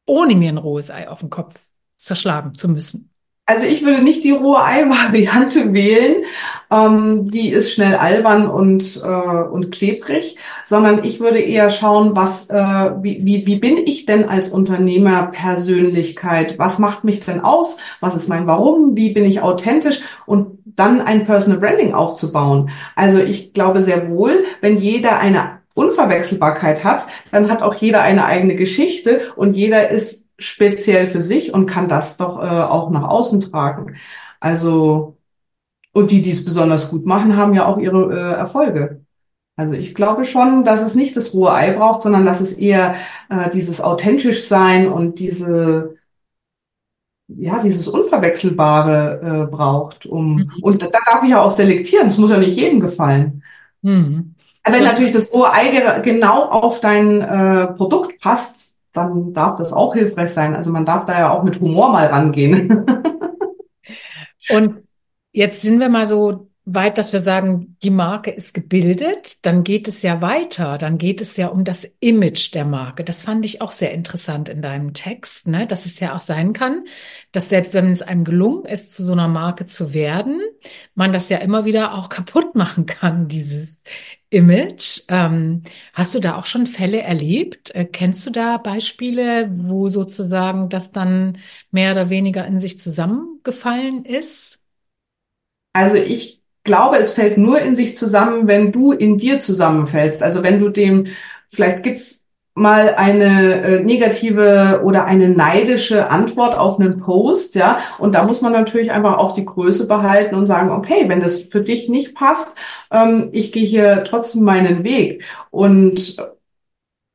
ohne 0.06 0.34
mir 0.34 0.48
ein 0.48 0.58
rohes 0.58 0.90
Ei 0.90 1.08
auf 1.08 1.20
den 1.20 1.30
Kopf 1.30 1.54
zerschlagen 1.96 2.54
zu 2.54 2.68
müssen? 2.68 3.10
Also 3.46 3.66
ich 3.66 3.84
würde 3.84 4.02
nicht 4.02 4.24
die 4.24 4.30
rohe 4.30 4.64
Ei-Variante 4.64 5.74
wählen. 5.74 6.24
Ähm, 6.70 7.30
die 7.30 7.50
ist 7.50 7.72
schnell 7.72 7.94
albern 7.94 8.48
und, 8.48 9.02
äh, 9.04 9.06
und 9.06 9.70
klebrig, 9.70 10.36
sondern 10.64 11.04
ich 11.04 11.20
würde 11.20 11.38
eher 11.38 11.68
schauen, 11.70 12.16
was, 12.16 12.48
äh, 12.48 12.56
wie, 13.02 13.24
wie, 13.24 13.46
wie 13.46 13.56
bin 13.56 13.86
ich 13.86 14.06
denn 14.06 14.28
als 14.28 14.48
Unternehmerpersönlichkeit? 14.48 16.58
Was 16.58 16.78
macht 16.78 17.04
mich 17.04 17.20
denn 17.20 17.40
aus? 17.40 17.76
Was 18.00 18.16
ist 18.16 18.28
mein 18.28 18.46
Warum? 18.46 18.96
Wie 18.96 19.12
bin 19.12 19.26
ich 19.26 19.42
authentisch? 19.42 20.00
Und 20.26 20.63
dann 20.76 21.00
ein 21.00 21.24
Personal 21.24 21.60
Branding 21.60 21.94
aufzubauen. 21.94 22.70
Also 22.96 23.20
ich 23.20 23.52
glaube 23.52 23.82
sehr 23.82 24.10
wohl, 24.10 24.44
wenn 24.60 24.76
jeder 24.76 25.18
eine 25.18 25.60
Unverwechselbarkeit 25.74 26.84
hat, 26.84 27.06
dann 27.30 27.50
hat 27.50 27.62
auch 27.62 27.74
jeder 27.74 28.02
eine 28.02 28.24
eigene 28.26 28.54
Geschichte 28.54 29.32
und 29.36 29.56
jeder 29.56 29.90
ist 29.90 30.26
speziell 30.38 31.06
für 31.06 31.20
sich 31.20 31.52
und 31.52 31.66
kann 31.66 31.88
das 31.88 32.16
doch 32.16 32.42
äh, 32.42 32.46
auch 32.46 32.90
nach 32.90 33.08
außen 33.08 33.40
tragen. 33.40 33.96
Also, 34.40 35.16
und 35.92 36.10
die, 36.10 36.22
die 36.22 36.30
es 36.30 36.44
besonders 36.44 36.90
gut 36.90 37.06
machen, 37.06 37.36
haben 37.36 37.54
ja 37.54 37.66
auch 37.66 37.78
ihre 37.78 38.12
äh, 38.12 38.34
Erfolge. 38.36 39.04
Also 39.56 39.74
ich 39.74 39.94
glaube 39.94 40.24
schon, 40.24 40.64
dass 40.64 40.82
es 40.82 40.96
nicht 40.96 41.16
das 41.16 41.32
rohe 41.32 41.52
Ei 41.52 41.72
braucht, 41.72 42.02
sondern 42.02 42.26
dass 42.26 42.40
es 42.40 42.54
eher 42.54 42.96
äh, 43.30 43.50
dieses 43.50 43.80
authentisch 43.80 44.48
sein 44.48 44.88
und 44.88 45.20
diese 45.20 45.93
ja 47.28 47.58
dieses 47.58 47.88
unverwechselbare 47.88 49.20
äh, 49.22 49.50
braucht, 49.50 50.06
um 50.06 50.36
mhm. 50.36 50.52
und 50.62 50.82
da 50.82 50.86
darf 50.86 51.22
ich 51.22 51.30
ja 51.30 51.40
auch 51.40 51.50
selektieren. 51.50 52.08
Es 52.08 52.18
muss 52.18 52.30
ja 52.30 52.38
nicht 52.38 52.56
jedem 52.56 52.80
gefallen. 52.80 53.42
Mhm. 53.82 54.34
Wenn 54.66 54.82
natürlich 54.82 55.12
das 55.12 55.32
rohe 55.32 55.52
Ei 55.52 56.00
genau 56.00 56.44
auf 56.44 56.80
dein 56.80 57.20
äh, 57.20 57.66
Produkt 57.74 58.18
passt, 58.20 58.74
dann 58.92 59.34
darf 59.34 59.56
das 59.56 59.72
auch 59.74 59.94
hilfreich 59.94 60.30
sein. 60.30 60.54
Also 60.54 60.72
man 60.72 60.86
darf 60.86 61.04
da 61.04 61.18
ja 61.18 61.30
auch 61.30 61.42
mit 61.42 61.60
Humor 61.60 61.92
mal 61.92 62.06
rangehen. 62.06 62.86
Und 64.50 64.84
jetzt 65.32 65.60
sind 65.60 65.80
wir 65.80 65.88
mal 65.88 66.06
so 66.06 66.48
weit, 66.66 66.96
dass 66.96 67.12
wir 67.12 67.20
sagen, 67.20 67.76
die 67.82 67.90
Marke 67.90 68.30
ist 68.30 68.54
gebildet, 68.54 69.44
dann 69.44 69.64
geht 69.64 69.86
es 69.86 70.00
ja 70.02 70.22
weiter, 70.22 70.78
dann 70.78 70.96
geht 70.96 71.20
es 71.20 71.36
ja 71.36 71.48
um 71.48 71.64
das 71.64 71.84
Image 72.00 72.54
der 72.54 72.64
Marke. 72.64 73.04
Das 73.04 73.20
fand 73.20 73.44
ich 73.44 73.60
auch 73.60 73.72
sehr 73.72 73.92
interessant 73.92 74.48
in 74.48 74.62
deinem 74.62 74.94
Text, 74.94 75.46
ne? 75.46 75.66
dass 75.66 75.84
es 75.84 76.00
ja 76.00 76.16
auch 76.16 76.20
sein 76.20 76.54
kann, 76.54 76.86
dass 77.32 77.50
selbst 77.50 77.74
wenn 77.74 77.90
es 77.90 78.00
einem 78.00 78.24
gelungen 78.24 78.64
ist, 78.64 78.96
zu 78.96 79.04
so 79.04 79.12
einer 79.12 79.28
Marke 79.28 79.66
zu 79.66 79.92
werden, 79.92 80.40
man 80.94 81.12
das 81.12 81.28
ja 81.28 81.38
immer 81.38 81.66
wieder 81.66 81.94
auch 81.94 82.08
kaputt 82.08 82.54
machen 82.54 82.86
kann, 82.86 83.28
dieses 83.28 83.82
Image. 84.30 85.02
Ähm, 85.08 85.64
hast 85.92 86.14
du 86.14 86.20
da 86.20 86.36
auch 86.36 86.46
schon 86.46 86.66
Fälle 86.66 87.02
erlebt? 87.02 87.74
Äh, 87.74 87.84
kennst 87.84 88.26
du 88.26 88.30
da 88.30 88.56
Beispiele, 88.56 89.48
wo 89.50 89.88
sozusagen 89.88 90.70
das 90.70 90.92
dann 90.92 91.38
mehr 91.70 91.92
oder 91.92 92.08
weniger 92.10 92.46
in 92.46 92.60
sich 92.60 92.80
zusammengefallen 92.80 94.06
ist? 94.06 94.60
Also 95.74 95.96
ich 95.96 96.43
glaube, 96.64 96.96
es 96.98 97.12
fällt 97.12 97.38
nur 97.38 97.60
in 97.60 97.74
sich 97.74 97.96
zusammen, 97.96 98.48
wenn 98.48 98.72
du 98.72 98.92
in 98.92 99.18
dir 99.18 99.40
zusammenfällst. 99.40 100.22
Also 100.22 100.42
wenn 100.42 100.58
du 100.58 100.70
dem, 100.70 101.06
vielleicht 101.48 101.82
gibt's 101.82 102.24
mal 102.54 102.94
eine 102.94 103.62
äh, 103.62 103.80
negative 103.82 104.82
oder 104.84 105.04
eine 105.06 105.28
neidische 105.28 106.10
Antwort 106.10 106.56
auf 106.56 106.78
einen 106.78 106.98
Post, 106.98 107.56
ja. 107.56 107.78
Und 107.98 108.14
da 108.14 108.24
muss 108.24 108.42
man 108.42 108.52
natürlich 108.52 108.92
einfach 108.92 109.18
auch 109.18 109.34
die 109.34 109.44
Größe 109.44 109.88
behalten 109.88 110.36
und 110.36 110.46
sagen, 110.46 110.70
okay, 110.70 111.04
wenn 111.08 111.20
das 111.20 111.40
für 111.40 111.60
dich 111.60 111.88
nicht 111.88 112.14
passt, 112.14 112.56
ähm, 112.92 113.28
ich 113.32 113.50
gehe 113.50 113.66
hier 113.66 114.04
trotzdem 114.04 114.44
meinen 114.44 114.84
Weg. 114.84 115.24
Und 115.50 116.16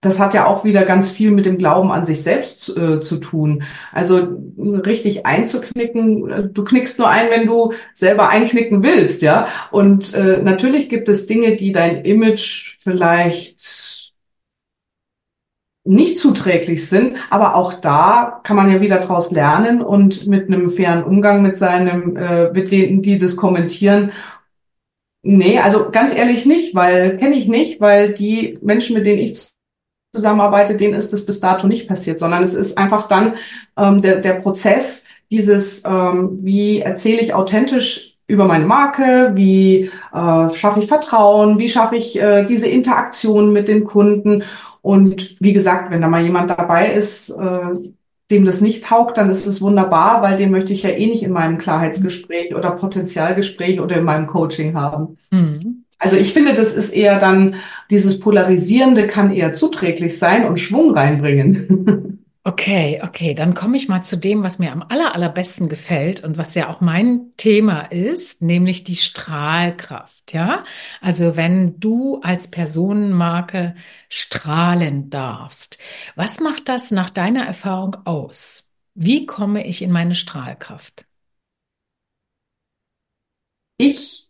das 0.01 0.19
hat 0.19 0.33
ja 0.33 0.47
auch 0.47 0.63
wieder 0.63 0.83
ganz 0.83 1.11
viel 1.11 1.31
mit 1.31 1.45
dem 1.45 1.57
Glauben 1.57 1.91
an 1.91 2.05
sich 2.05 2.23
selbst 2.23 2.75
äh, 2.77 3.01
zu 3.01 3.17
tun. 3.17 3.63
Also 3.91 4.29
richtig 4.57 5.25
einzuknicken, 5.25 6.31
äh, 6.31 6.43
du 6.47 6.63
knickst 6.63 6.99
nur 6.99 7.09
ein, 7.09 7.29
wenn 7.29 7.47
du 7.47 7.73
selber 7.93 8.29
einknicken 8.29 8.81
willst, 8.81 9.21
ja. 9.21 9.47
Und 9.71 10.13
äh, 10.13 10.41
natürlich 10.41 10.87
gibt 10.87 11.09
es 11.09 11.27
Dinge, 11.27 11.57
die 11.57 11.73
dein 11.73 12.05
Image 12.05 12.77
vielleicht 12.79 14.13
nicht 15.83 16.19
zuträglich 16.19 16.87
sind. 16.87 17.17
Aber 17.29 17.55
auch 17.55 17.73
da 17.73 18.41
kann 18.43 18.55
man 18.55 18.71
ja 18.71 18.79
wieder 18.79 18.99
draus 18.99 19.31
lernen 19.31 19.81
und 19.81 20.27
mit 20.27 20.47
einem 20.47 20.69
fairen 20.69 21.03
Umgang 21.03 21.41
mit 21.41 21.57
seinem, 21.57 22.15
äh, 22.15 22.51
mit 22.51 22.71
denen, 22.71 23.01
die 23.01 23.17
das 23.17 23.35
kommentieren. 23.35 24.11
Nee, 25.23 25.59
also 25.59 25.89
ganz 25.91 26.15
ehrlich 26.15 26.45
nicht, 26.45 26.73
weil 26.73 27.17
kenne 27.17 27.35
ich 27.35 27.49
nicht, 27.49 27.81
weil 27.81 28.13
die 28.13 28.57
Menschen, 28.61 28.95
mit 28.95 29.05
denen 29.05 29.19
ich 29.19 29.49
zusammenarbeite, 30.13 30.75
denen 30.75 30.93
ist 30.93 31.13
das 31.13 31.25
bis 31.25 31.39
dato 31.39 31.67
nicht 31.67 31.87
passiert, 31.87 32.19
sondern 32.19 32.43
es 32.43 32.53
ist 32.53 32.77
einfach 32.77 33.07
dann 33.07 33.35
ähm, 33.77 34.01
der, 34.01 34.17
der 34.17 34.33
Prozess, 34.33 35.05
dieses, 35.31 35.83
ähm, 35.85 36.39
wie 36.41 36.79
erzähle 36.79 37.21
ich 37.21 37.33
authentisch 37.33 38.17
über 38.27 38.45
meine 38.45 38.65
Marke, 38.65 39.31
wie 39.35 39.91
äh, 40.13 40.49
schaffe 40.53 40.79
ich 40.79 40.87
Vertrauen, 40.87 41.59
wie 41.59 41.69
schaffe 41.69 41.95
ich 41.95 42.19
äh, 42.19 42.45
diese 42.45 42.67
Interaktion 42.67 43.53
mit 43.53 43.67
den 43.67 43.83
Kunden 43.83 44.43
und 44.81 45.37
wie 45.39 45.53
gesagt, 45.53 45.91
wenn 45.91 46.01
da 46.01 46.07
mal 46.07 46.23
jemand 46.23 46.49
dabei 46.51 46.91
ist, 46.91 47.29
äh, 47.29 47.91
dem 48.31 48.45
das 48.45 48.61
nicht 48.61 48.85
taugt, 48.85 49.17
dann 49.17 49.29
ist 49.29 49.47
es 49.47 49.61
wunderbar, 49.61 50.21
weil 50.21 50.37
den 50.37 50.51
möchte 50.51 50.73
ich 50.73 50.83
ja 50.83 50.91
eh 50.91 51.07
nicht 51.07 51.23
in 51.23 51.31
meinem 51.31 51.57
Klarheitsgespräch 51.57 52.55
oder 52.55 52.71
Potenzialgespräch 52.71 53.79
oder 53.79 53.97
in 53.97 54.03
meinem 54.03 54.27
Coaching 54.27 54.75
haben. 54.75 55.17
Mhm. 55.31 55.85
Also 55.99 56.15
ich 56.15 56.33
finde, 56.33 56.53
das 56.53 56.75
ist 56.75 56.91
eher 56.91 57.19
dann, 57.19 57.55
dieses 57.89 58.19
Polarisierende 58.19 59.07
kann 59.07 59.33
eher 59.33 59.53
zuträglich 59.53 60.17
sein 60.17 60.45
und 60.47 60.59
Schwung 60.59 60.91
reinbringen. 60.95 62.15
Okay, 62.45 63.01
okay, 63.03 63.35
dann 63.35 63.53
komme 63.53 63.77
ich 63.77 63.89
mal 63.89 64.01
zu 64.01 64.15
dem, 64.17 64.43
was 64.43 64.59
mir 64.59 64.71
am 64.71 64.81
aller, 64.81 65.13
allerbesten 65.13 65.67
gefällt 65.69 66.23
und 66.23 66.37
was 66.37 66.55
ja 66.55 66.69
auch 66.69 66.79
mein 66.81 67.33
Thema 67.37 67.81
ist, 67.81 68.41
nämlich 68.41 68.83
die 68.85 68.95
Strahlkraft, 68.95 70.33
ja? 70.33 70.63
Also 71.01 71.35
wenn 71.35 71.79
du 71.79 72.21
als 72.21 72.49
Personenmarke 72.49 73.75
strahlen 74.07 75.09
darfst, 75.09 75.77
was 76.15 76.39
macht 76.39 76.69
das 76.69 76.91
nach 76.91 77.09
deiner 77.09 77.45
Erfahrung 77.45 77.97
aus? 78.05 78.63
Wie 78.95 79.25
komme 79.25 79.67
ich 79.67 79.81
in 79.81 79.91
meine 79.91 80.15
Strahlkraft? 80.15 81.05
Ich 83.77 84.28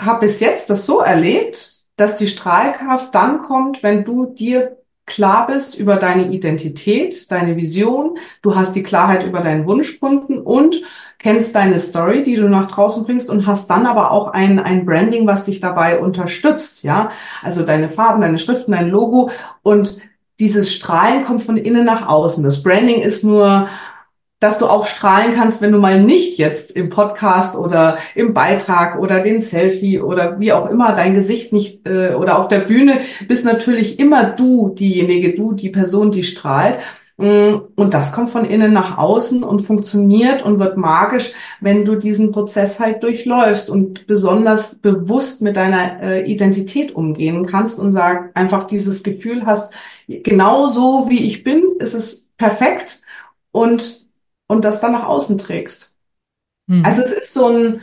habe 0.00 0.26
bis 0.26 0.40
jetzt 0.40 0.70
das 0.70 0.86
so 0.86 1.00
erlebt, 1.00 1.84
dass 1.96 2.16
die 2.16 2.26
Strahlkraft 2.26 3.14
dann 3.14 3.38
kommt, 3.38 3.82
wenn 3.82 4.04
du 4.04 4.26
dir 4.26 4.76
klar 5.06 5.46
bist 5.46 5.76
über 5.78 5.96
deine 5.96 6.30
Identität, 6.32 7.30
deine 7.30 7.56
Vision, 7.56 8.18
du 8.42 8.56
hast 8.56 8.74
die 8.74 8.82
Klarheit 8.82 9.24
über 9.24 9.40
deinen 9.40 9.66
Wunschkunden 9.66 10.40
und 10.40 10.82
kennst 11.18 11.54
deine 11.54 11.78
Story, 11.78 12.22
die 12.22 12.36
du 12.36 12.48
nach 12.48 12.66
draußen 12.66 13.04
bringst 13.04 13.30
und 13.30 13.46
hast 13.46 13.70
dann 13.70 13.86
aber 13.86 14.10
auch 14.10 14.28
ein, 14.28 14.58
ein 14.58 14.84
Branding, 14.84 15.26
was 15.26 15.44
dich 15.44 15.60
dabei 15.60 16.00
unterstützt, 16.00 16.82
ja. 16.82 17.10
Also 17.42 17.62
deine 17.62 17.88
Farben, 17.88 18.20
deine 18.20 18.38
Schriften, 18.38 18.72
dein 18.72 18.90
Logo 18.90 19.30
und 19.62 19.98
dieses 20.38 20.74
Strahlen 20.74 21.24
kommt 21.24 21.40
von 21.40 21.56
innen 21.56 21.86
nach 21.86 22.06
außen. 22.06 22.44
Das 22.44 22.62
Branding 22.62 23.00
ist 23.00 23.24
nur 23.24 23.68
dass 24.38 24.58
du 24.58 24.66
auch 24.66 24.86
strahlen 24.86 25.34
kannst, 25.34 25.62
wenn 25.62 25.72
du 25.72 25.78
mal 25.78 26.02
nicht 26.02 26.38
jetzt 26.38 26.70
im 26.72 26.90
Podcast 26.90 27.56
oder 27.56 27.98
im 28.14 28.34
Beitrag 28.34 29.00
oder 29.00 29.20
den 29.20 29.40
Selfie 29.40 29.98
oder 30.00 30.38
wie 30.38 30.52
auch 30.52 30.68
immer 30.68 30.94
dein 30.94 31.14
Gesicht 31.14 31.52
nicht 31.52 31.86
äh, 31.86 32.14
oder 32.14 32.38
auf 32.38 32.48
der 32.48 32.60
Bühne 32.60 33.00
bist 33.28 33.46
natürlich 33.46 33.98
immer 33.98 34.24
du 34.24 34.74
diejenige, 34.74 35.34
du 35.34 35.52
die 35.52 35.70
Person, 35.70 36.10
die 36.10 36.22
strahlt. 36.22 36.78
Mm, 37.16 37.60
und 37.76 37.94
das 37.94 38.12
kommt 38.12 38.28
von 38.28 38.44
innen 38.44 38.74
nach 38.74 38.98
außen 38.98 39.42
und 39.42 39.60
funktioniert 39.60 40.42
und 40.42 40.58
wird 40.58 40.76
magisch, 40.76 41.32
wenn 41.62 41.86
du 41.86 41.96
diesen 41.96 42.30
Prozess 42.30 42.78
halt 42.78 43.02
durchläufst 43.02 43.70
und 43.70 44.06
besonders 44.06 44.78
bewusst 44.78 45.40
mit 45.40 45.56
deiner 45.56 46.02
äh, 46.02 46.30
Identität 46.30 46.94
umgehen 46.94 47.46
kannst 47.46 47.80
und 47.80 47.92
sag 47.92 48.32
einfach 48.36 48.64
dieses 48.64 49.02
Gefühl 49.02 49.46
hast, 49.46 49.72
genau 50.08 50.68
so 50.68 51.06
wie 51.08 51.24
ich 51.24 51.42
bin, 51.42 51.64
ist 51.78 51.94
es 51.94 52.28
perfekt 52.36 53.00
und 53.50 54.05
und 54.46 54.64
das 54.64 54.80
dann 54.80 54.92
nach 54.92 55.06
außen 55.06 55.38
trägst. 55.38 55.96
Mhm. 56.66 56.84
Also 56.84 57.02
es 57.02 57.12
ist 57.12 57.34
so 57.34 57.48
ein, 57.48 57.80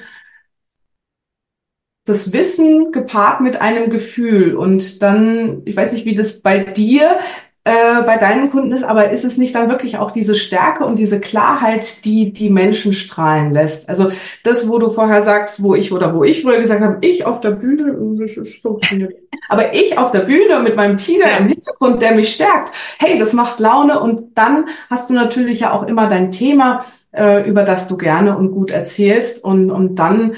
das 2.06 2.34
Wissen 2.34 2.92
gepaart 2.92 3.42
mit 3.42 3.62
einem 3.62 3.90
Gefühl 3.90 4.56
und 4.56 5.02
dann, 5.02 5.62
ich 5.66 5.76
weiß 5.76 5.94
nicht, 5.94 6.06
wie 6.06 6.16
das 6.16 6.42
bei 6.42 6.64
dir 6.64 7.20
äh, 7.66 8.04
bei 8.06 8.18
deinen 8.18 8.50
Kunden 8.50 8.74
ist, 8.74 8.84
aber 8.84 9.12
ist 9.12 9.24
es 9.24 9.38
nicht 9.38 9.56
dann 9.56 9.70
wirklich 9.70 9.98
auch 9.98 10.12
diese 10.12 10.36
Stärke 10.36 10.86
und 10.86 11.00
diese 11.00 11.22
Klarheit, 11.22 12.04
die 12.04 12.34
die 12.34 12.50
Menschen 12.50 12.92
strahlen 12.92 13.54
lässt? 13.54 13.88
Also 13.88 14.12
das, 14.44 14.68
wo 14.68 14.80
du 14.80 14.90
vorher 14.90 15.22
sagst, 15.22 15.64
wo 15.64 15.74
ich 15.74 15.94
oder 15.94 16.14
wo 16.14 16.26
ich 16.26 16.42
früher 16.42 16.60
gesagt 16.60 16.82
habe, 16.82 16.98
ich 17.00 17.26
auf 17.26 17.40
der 17.40 17.52
Bühne, 17.52 17.96
das 18.20 18.56
funktioniert. 18.56 19.14
aber 19.48 19.74
ich 19.74 19.98
auf 19.98 20.12
der 20.12 20.22
Bühne 20.22 20.60
mit 20.62 20.76
meinem 20.76 20.98
Tiger 20.98 21.30
ja. 21.30 21.38
im 21.38 21.48
Hintergrund, 21.48 22.02
der 22.02 22.16
mich 22.16 22.34
stärkt, 22.34 22.74
hey, 23.00 23.18
das 23.18 23.32
macht 23.32 23.62
Laune 23.62 23.98
und 23.98 24.38
dann 24.38 24.66
hast 24.90 25.10
du 25.10 25.14
natürlich 25.14 25.62
ja 25.62 25.72
auch 25.72 25.84
immer 25.84 26.10
dein 26.10 26.32
Thema, 26.32 26.84
äh, 27.14 27.48
über 27.48 27.64
das 27.64 27.88
du 27.88 27.96
gerne 27.96 28.38
und 28.38 28.52
gut 28.52 28.72
erzählst 28.72 29.42
und, 29.42 29.72
und 29.72 29.96
dann 29.96 30.36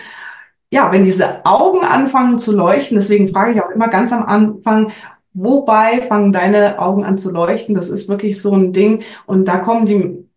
ja, 0.71 0.91
wenn 0.91 1.03
diese 1.03 1.45
Augen 1.45 1.85
anfangen 1.85 2.37
zu 2.37 2.53
leuchten, 2.53 2.97
deswegen 2.97 3.29
frage 3.29 3.53
ich 3.53 3.61
auch 3.61 3.69
immer 3.69 3.87
ganz 3.87 4.11
am 4.11 4.25
Anfang, 4.25 4.91
wobei 5.35 6.01
fangen 6.01 6.31
deine 6.31 6.79
Augen 6.79 7.05
an 7.05 7.17
zu 7.17 7.31
leuchten? 7.31 7.75
Das 7.75 7.89
ist 7.89 8.09
wirklich 8.09 8.41
so 8.41 8.53
ein 8.55 8.73
Ding. 8.73 9.03
Und 9.27 9.47
da 9.47 9.57
kommen 9.57 9.85
die 9.85 10.27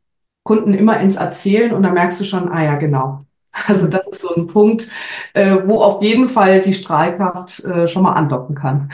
Kunden 0.44 0.74
immer 0.74 1.00
ins 1.00 1.16
Erzählen 1.16 1.72
und 1.72 1.82
da 1.82 1.90
merkst 1.92 2.20
du 2.20 2.24
schon, 2.24 2.50
ah 2.50 2.64
ja, 2.64 2.76
genau. 2.76 3.24
Also 3.66 3.88
das 3.88 4.06
ist 4.06 4.20
so 4.20 4.34
ein 4.34 4.46
Punkt, 4.46 4.88
äh, 5.34 5.56
wo 5.66 5.82
auf 5.82 6.02
jeden 6.02 6.28
Fall 6.28 6.60
die 6.60 6.74
Strahlkraft 6.74 7.64
äh, 7.64 7.88
schon 7.88 8.02
mal 8.02 8.12
andocken 8.12 8.54
kann. 8.54 8.90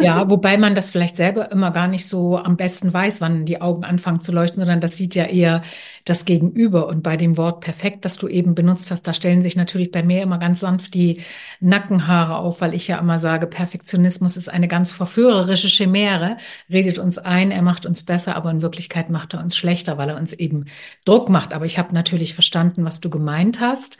Ja, 0.00 0.28
wobei 0.28 0.56
man 0.56 0.74
das 0.74 0.90
vielleicht 0.90 1.16
selber 1.16 1.50
immer 1.50 1.70
gar 1.70 1.88
nicht 1.88 2.06
so 2.06 2.36
am 2.36 2.56
besten 2.56 2.92
weiß, 2.92 3.20
wann 3.20 3.44
die 3.44 3.60
Augen 3.60 3.84
anfangen 3.84 4.20
zu 4.20 4.32
leuchten, 4.32 4.60
sondern 4.60 4.80
das 4.80 4.96
sieht 4.96 5.14
ja 5.14 5.24
eher 5.24 5.62
das 6.04 6.26
Gegenüber. 6.26 6.86
Und 6.86 7.02
bei 7.02 7.16
dem 7.16 7.36
Wort 7.36 7.60
perfekt, 7.60 8.04
das 8.04 8.18
du 8.18 8.28
eben 8.28 8.54
benutzt 8.54 8.90
hast, 8.90 9.06
da 9.06 9.14
stellen 9.14 9.42
sich 9.42 9.56
natürlich 9.56 9.90
bei 9.90 10.02
mir 10.02 10.22
immer 10.22 10.38
ganz 10.38 10.60
sanft 10.60 10.94
die 10.94 11.22
Nackenhaare 11.60 12.36
auf, 12.36 12.60
weil 12.60 12.74
ich 12.74 12.88
ja 12.88 12.98
immer 12.98 13.18
sage, 13.18 13.46
Perfektionismus 13.46 14.36
ist 14.36 14.48
eine 14.48 14.68
ganz 14.68 14.92
verführerische 14.92 15.68
Chimäre, 15.68 16.36
redet 16.70 16.98
uns 16.98 17.18
ein, 17.18 17.50
er 17.50 17.62
macht 17.62 17.86
uns 17.86 18.04
besser, 18.04 18.36
aber 18.36 18.50
in 18.50 18.62
Wirklichkeit 18.62 19.08
macht 19.08 19.34
er 19.34 19.40
uns 19.40 19.56
schlechter, 19.56 19.96
weil 19.96 20.10
er 20.10 20.16
uns 20.16 20.34
eben 20.34 20.66
Druck 21.04 21.28
macht. 21.30 21.54
Aber 21.54 21.64
ich 21.64 21.78
habe 21.78 21.94
natürlich 21.94 22.34
verstanden, 22.34 22.84
was 22.84 23.00
du 23.00 23.08
gemeint 23.08 23.60
hast. 23.60 23.96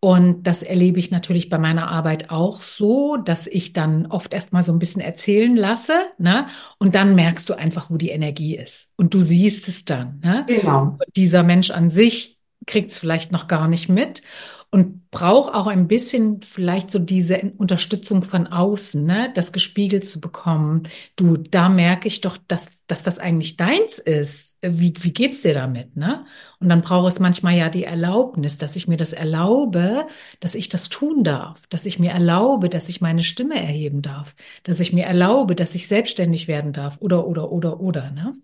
Und 0.00 0.44
das 0.44 0.62
erlebe 0.62 1.00
ich 1.00 1.10
natürlich 1.10 1.48
bei 1.48 1.58
meiner 1.58 1.88
Arbeit 1.88 2.30
auch 2.30 2.62
so, 2.62 3.16
dass 3.16 3.48
ich 3.48 3.72
dann 3.72 4.06
oft 4.06 4.32
erstmal 4.32 4.62
so 4.62 4.72
ein 4.72 4.78
bisschen 4.78 5.02
erzählen 5.02 5.56
lasse, 5.56 5.94
ne? 6.18 6.46
Und 6.78 6.94
dann 6.94 7.16
merkst 7.16 7.48
du 7.48 7.54
einfach, 7.54 7.90
wo 7.90 7.96
die 7.96 8.10
Energie 8.10 8.56
ist. 8.56 8.92
Und 8.96 9.12
du 9.12 9.20
siehst 9.20 9.66
es 9.66 9.84
dann, 9.84 10.20
ne? 10.22 10.44
Genau. 10.46 10.98
Dieser 11.16 11.42
Mensch 11.42 11.70
an 11.70 11.90
sich 11.90 12.38
kriegt 12.66 12.92
es 12.92 12.98
vielleicht 12.98 13.32
noch 13.32 13.48
gar 13.48 13.66
nicht 13.66 13.88
mit 13.88 14.22
und 14.70 15.10
braucht 15.10 15.54
auch 15.54 15.66
ein 15.66 15.88
bisschen 15.88 16.42
vielleicht 16.42 16.90
so 16.90 16.98
diese 16.98 17.52
Unterstützung 17.56 18.22
von 18.22 18.46
außen, 18.46 19.04
ne, 19.04 19.32
das 19.34 19.52
gespiegelt 19.52 20.06
zu 20.06 20.20
bekommen. 20.20 20.82
Du, 21.16 21.38
da 21.38 21.70
merke 21.70 22.06
ich 22.06 22.20
doch, 22.20 22.36
dass, 22.48 22.68
dass 22.86 23.02
das 23.02 23.18
eigentlich 23.18 23.56
deins 23.56 23.98
ist. 23.98 24.58
Wie, 24.60 24.92
wie 25.00 25.12
geht's 25.12 25.40
dir 25.40 25.54
damit, 25.54 25.96
ne? 25.96 26.26
Und 26.60 26.68
dann 26.68 26.82
braucht 26.82 27.10
es 27.12 27.18
manchmal 27.18 27.56
ja 27.56 27.70
die 27.70 27.84
Erlaubnis, 27.84 28.58
dass 28.58 28.76
ich 28.76 28.86
mir 28.88 28.98
das 28.98 29.14
erlaube, 29.14 30.06
dass 30.40 30.54
ich 30.54 30.68
das 30.68 30.90
tun 30.90 31.24
darf, 31.24 31.66
dass 31.68 31.86
ich 31.86 31.98
mir 31.98 32.10
erlaube, 32.10 32.68
dass 32.68 32.90
ich 32.90 33.00
meine 33.00 33.22
Stimme 33.22 33.54
erheben 33.54 34.02
darf, 34.02 34.34
dass 34.64 34.80
ich 34.80 34.92
mir 34.92 35.06
erlaube, 35.06 35.54
dass 35.54 35.74
ich 35.74 35.88
selbstständig 35.88 36.46
werden 36.46 36.72
darf 36.74 36.98
oder, 37.00 37.26
oder, 37.26 37.50
oder, 37.50 37.80
oder, 37.80 38.10
ne? 38.10 38.34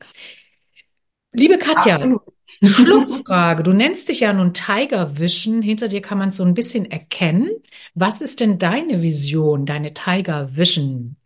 Liebe 1.33 1.59
Katja, 1.59 1.97
Absolut. 1.97 2.23
Schlussfrage. 2.67 3.63
Du 3.63 3.73
nennst 3.73 4.09
dich 4.09 4.21
ja 4.21 4.33
nun 4.33 4.55
Tiger 4.55 5.19
Vision. 5.19 5.63
Hinter 5.63 5.89
dir 5.89 6.03
kann 6.03 6.19
man 6.19 6.33
so 6.33 6.45
ein 6.45 6.55
bisschen 6.55 6.91
erkennen. 6.91 7.51
Was 7.95 8.21
ist 8.21 8.41
denn 8.41 8.59
deine 8.59 9.03
Vision, 9.03 9.67
deine 9.67 9.95
Tiger 9.95 10.57
Vision? 10.57 11.17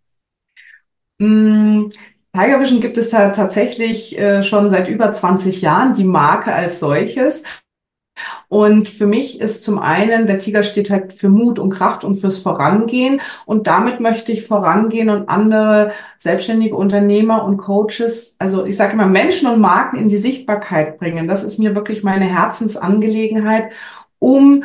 Mm, 1.19 1.89
Tiger 2.33 2.61
Vision 2.61 2.81
gibt 2.81 2.99
es 2.99 3.11
tatsächlich 3.11 4.19
äh, 4.19 4.43
schon 4.43 4.71
seit 4.71 4.89
über 4.89 5.13
20 5.13 5.61
Jahren, 5.63 5.95
die 5.95 6.05
Marke 6.05 6.53
als 6.53 6.81
solches. 6.81 7.45
Und 8.49 8.89
für 8.89 9.07
mich 9.07 9.41
ist 9.41 9.65
zum 9.65 9.79
einen, 9.79 10.27
der 10.27 10.39
Tiger 10.39 10.63
steht 10.63 10.91
halt 10.91 11.13
für 11.13 11.29
Mut 11.29 11.59
und 11.59 11.71
Kraft 11.71 12.05
und 12.05 12.17
fürs 12.17 12.39
Vorangehen. 12.39 13.21
Und 13.47 13.67
damit 13.67 14.01
möchte 14.01 14.33
ich 14.33 14.47
vorangehen 14.47 15.11
und 15.11 15.29
andere 15.29 15.93
selbstständige 16.19 16.75
Unternehmer 16.75 17.45
und 17.45 17.59
Coaches, 17.59 18.37
also 18.39 18.65
ich 18.65 18.77
sage 18.77 18.95
immer 18.95 19.07
Menschen 19.07 19.49
und 19.49 19.61
Marken 19.61 19.97
in 19.97 20.09
die 20.09 20.17
Sichtbarkeit 20.17 20.99
bringen. 20.99 21.29
Das 21.29 21.45
ist 21.45 21.59
mir 21.59 21.75
wirklich 21.75 22.03
meine 22.03 22.27
Herzensangelegenheit, 22.27 23.71
um 24.19 24.65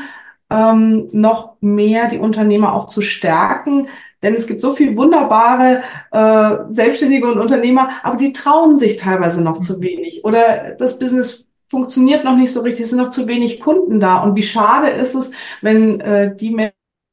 ähm, 0.50 1.08
noch 1.12 1.56
mehr 1.62 2.08
die 2.08 2.20
Unternehmer 2.20 2.74
auch 2.74 2.88
zu 2.88 3.02
stärken. 3.02 3.88
Denn 4.22 4.36
es 4.36 4.48
gibt 4.48 4.62
so 4.62 4.72
viel 4.72 4.96
wunderbare 4.96 5.82
äh, 6.12 6.74
Selbstständige 6.74 7.30
und 7.30 7.40
Unternehmer, 7.40 7.90
aber 8.04 8.16
die 8.16 8.32
trauen 8.32 8.78
sich 8.78 8.96
teilweise 8.98 9.44
noch 9.44 9.60
zu 9.60 9.82
wenig. 9.82 10.24
Oder 10.24 10.76
das 10.78 10.98
Business 10.98 11.48
funktioniert 11.74 12.24
noch 12.24 12.38
nicht 12.38 12.54
so 12.54 12.62
richtig, 12.62 12.84
es 12.84 12.92
sind 12.92 13.00
noch 13.00 13.10
zu 13.10 13.28
wenig 13.28 13.60
Kunden 13.60 14.00
da. 14.00 14.22
Und 14.22 14.36
wie 14.36 14.44
schade 14.44 14.90
ist 14.90 15.16
es, 15.16 15.32
wenn 15.64 16.00
äh, 16.02 16.36
die 16.36 16.56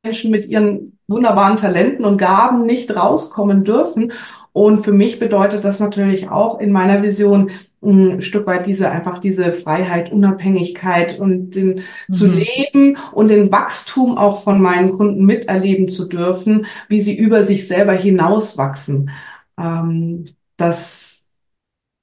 Menschen 0.04 0.30
mit 0.30 0.46
ihren 0.46 0.98
wunderbaren 1.08 1.56
Talenten 1.56 2.04
und 2.04 2.18
Gaben 2.18 2.66
nicht 2.66 2.94
rauskommen 2.94 3.64
dürfen. 3.64 4.12
Und 4.52 4.84
für 4.84 4.92
mich 4.92 5.18
bedeutet 5.18 5.64
das 5.64 5.80
natürlich 5.80 6.28
auch 6.28 6.60
in 6.60 6.72
meiner 6.72 7.02
Vision 7.02 7.50
ein 7.82 8.20
Stück 8.20 8.46
weit 8.46 8.66
diese 8.66 8.90
einfach 8.90 9.16
diese 9.16 9.54
Freiheit, 9.54 10.12
Unabhängigkeit 10.12 11.18
und 11.18 11.52
den 11.52 11.82
mhm. 12.08 12.12
zu 12.12 12.26
leben 12.26 12.98
und 13.12 13.28
den 13.28 13.50
Wachstum 13.50 14.18
auch 14.18 14.42
von 14.42 14.60
meinen 14.60 14.92
Kunden 14.92 15.24
miterleben 15.24 15.88
zu 15.88 16.06
dürfen, 16.06 16.66
wie 16.88 17.00
sie 17.00 17.16
über 17.16 17.44
sich 17.44 17.66
selber 17.66 17.94
hinauswachsen. 17.94 19.10
Ähm, 19.58 20.26
das 20.58 21.30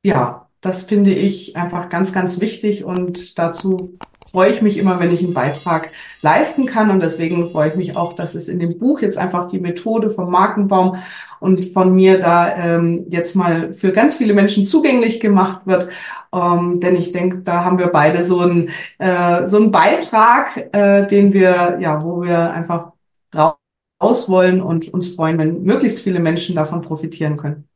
ja 0.02 0.47
das 0.62 0.84
finde 0.84 1.12
ich 1.12 1.56
einfach 1.56 1.90
ganz, 1.90 2.14
ganz 2.14 2.42
wichtig 2.42 2.84
und 2.84 3.38
dazu 3.38 3.98
freue 4.32 4.52
ich 4.52 4.62
mich 4.62 4.78
immer, 4.78 5.00
wenn 5.00 5.14
ich 5.14 5.24
einen 5.24 5.34
Beitrag 5.34 5.90
leisten 6.22 6.66
kann. 6.66 6.90
Und 6.90 7.02
deswegen 7.02 7.50
freue 7.50 7.70
ich 7.70 7.76
mich 7.76 7.96
auch, 7.98 8.14
dass 8.14 8.36
es 8.36 8.48
in 8.48 8.60
dem 8.60 8.78
Buch 8.78 9.02
jetzt 9.02 9.18
einfach 9.18 9.48
die 9.48 9.60
Methode 9.60 10.10
vom 10.10 10.30
Markenbaum 10.30 10.98
und 11.40 11.66
von 11.66 11.94
mir 11.94 12.20
da 12.20 12.56
ähm, 12.56 13.06
jetzt 13.10 13.36
mal 13.36 13.74
für 13.74 13.92
ganz 13.92 14.16
viele 14.16 14.34
Menschen 14.34 14.66
zugänglich 14.66 15.20
gemacht 15.20 15.66
wird. 15.66 15.90
Ähm, 16.34 16.80
denn 16.80 16.96
ich 16.96 17.12
denke, 17.12 17.38
da 17.38 17.64
haben 17.64 17.80
wir 17.80 17.88
beide 17.88 18.22
so 18.24 18.42
einen, 18.42 18.70
äh, 18.98 19.48
so 19.48 19.58
einen 19.58 19.72
Beitrag, 19.72 20.70
äh, 20.74 21.08
den 21.08 21.34
wir, 21.34 21.78
ja, 21.80 22.04
wo 22.04 22.22
wir 22.22 22.52
einfach 22.52 22.92
raus 23.34 24.30
wollen 24.30 24.62
und 24.62 24.94
uns 24.94 25.16
freuen, 25.16 25.38
wenn 25.38 25.64
möglichst 25.64 26.02
viele 26.02 26.20
Menschen 26.20 26.56
davon 26.56 26.82
profitieren 26.82 27.38
können. 27.38 27.68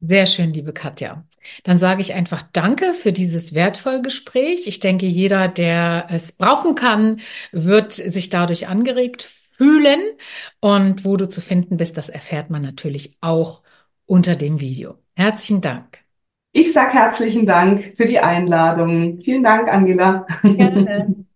Sehr 0.00 0.26
schön, 0.26 0.52
liebe 0.52 0.72
Katja. 0.72 1.24
Dann 1.64 1.78
sage 1.78 2.00
ich 2.00 2.14
einfach 2.14 2.42
Danke 2.52 2.94
für 2.94 3.12
dieses 3.12 3.54
wertvolle 3.54 4.02
Gespräch. 4.02 4.66
Ich 4.66 4.80
denke, 4.80 5.06
jeder, 5.06 5.48
der 5.48 6.06
es 6.10 6.32
brauchen 6.32 6.74
kann, 6.74 7.20
wird 7.52 7.92
sich 7.92 8.30
dadurch 8.30 8.68
angeregt 8.68 9.28
fühlen. 9.56 10.00
Und 10.60 11.04
wo 11.04 11.16
du 11.16 11.28
zu 11.28 11.40
finden 11.40 11.76
bist, 11.76 11.96
das 11.96 12.08
erfährt 12.08 12.50
man 12.50 12.62
natürlich 12.62 13.16
auch 13.20 13.62
unter 14.06 14.36
dem 14.36 14.60
Video. 14.60 14.96
Herzlichen 15.14 15.60
Dank. 15.60 15.98
Ich 16.52 16.72
sage 16.72 16.94
herzlichen 16.94 17.46
Dank 17.46 17.92
für 17.96 18.06
die 18.06 18.18
Einladung. 18.18 19.20
Vielen 19.22 19.44
Dank, 19.44 19.68
Angela. 19.68 20.26
Gerne. 20.42 21.14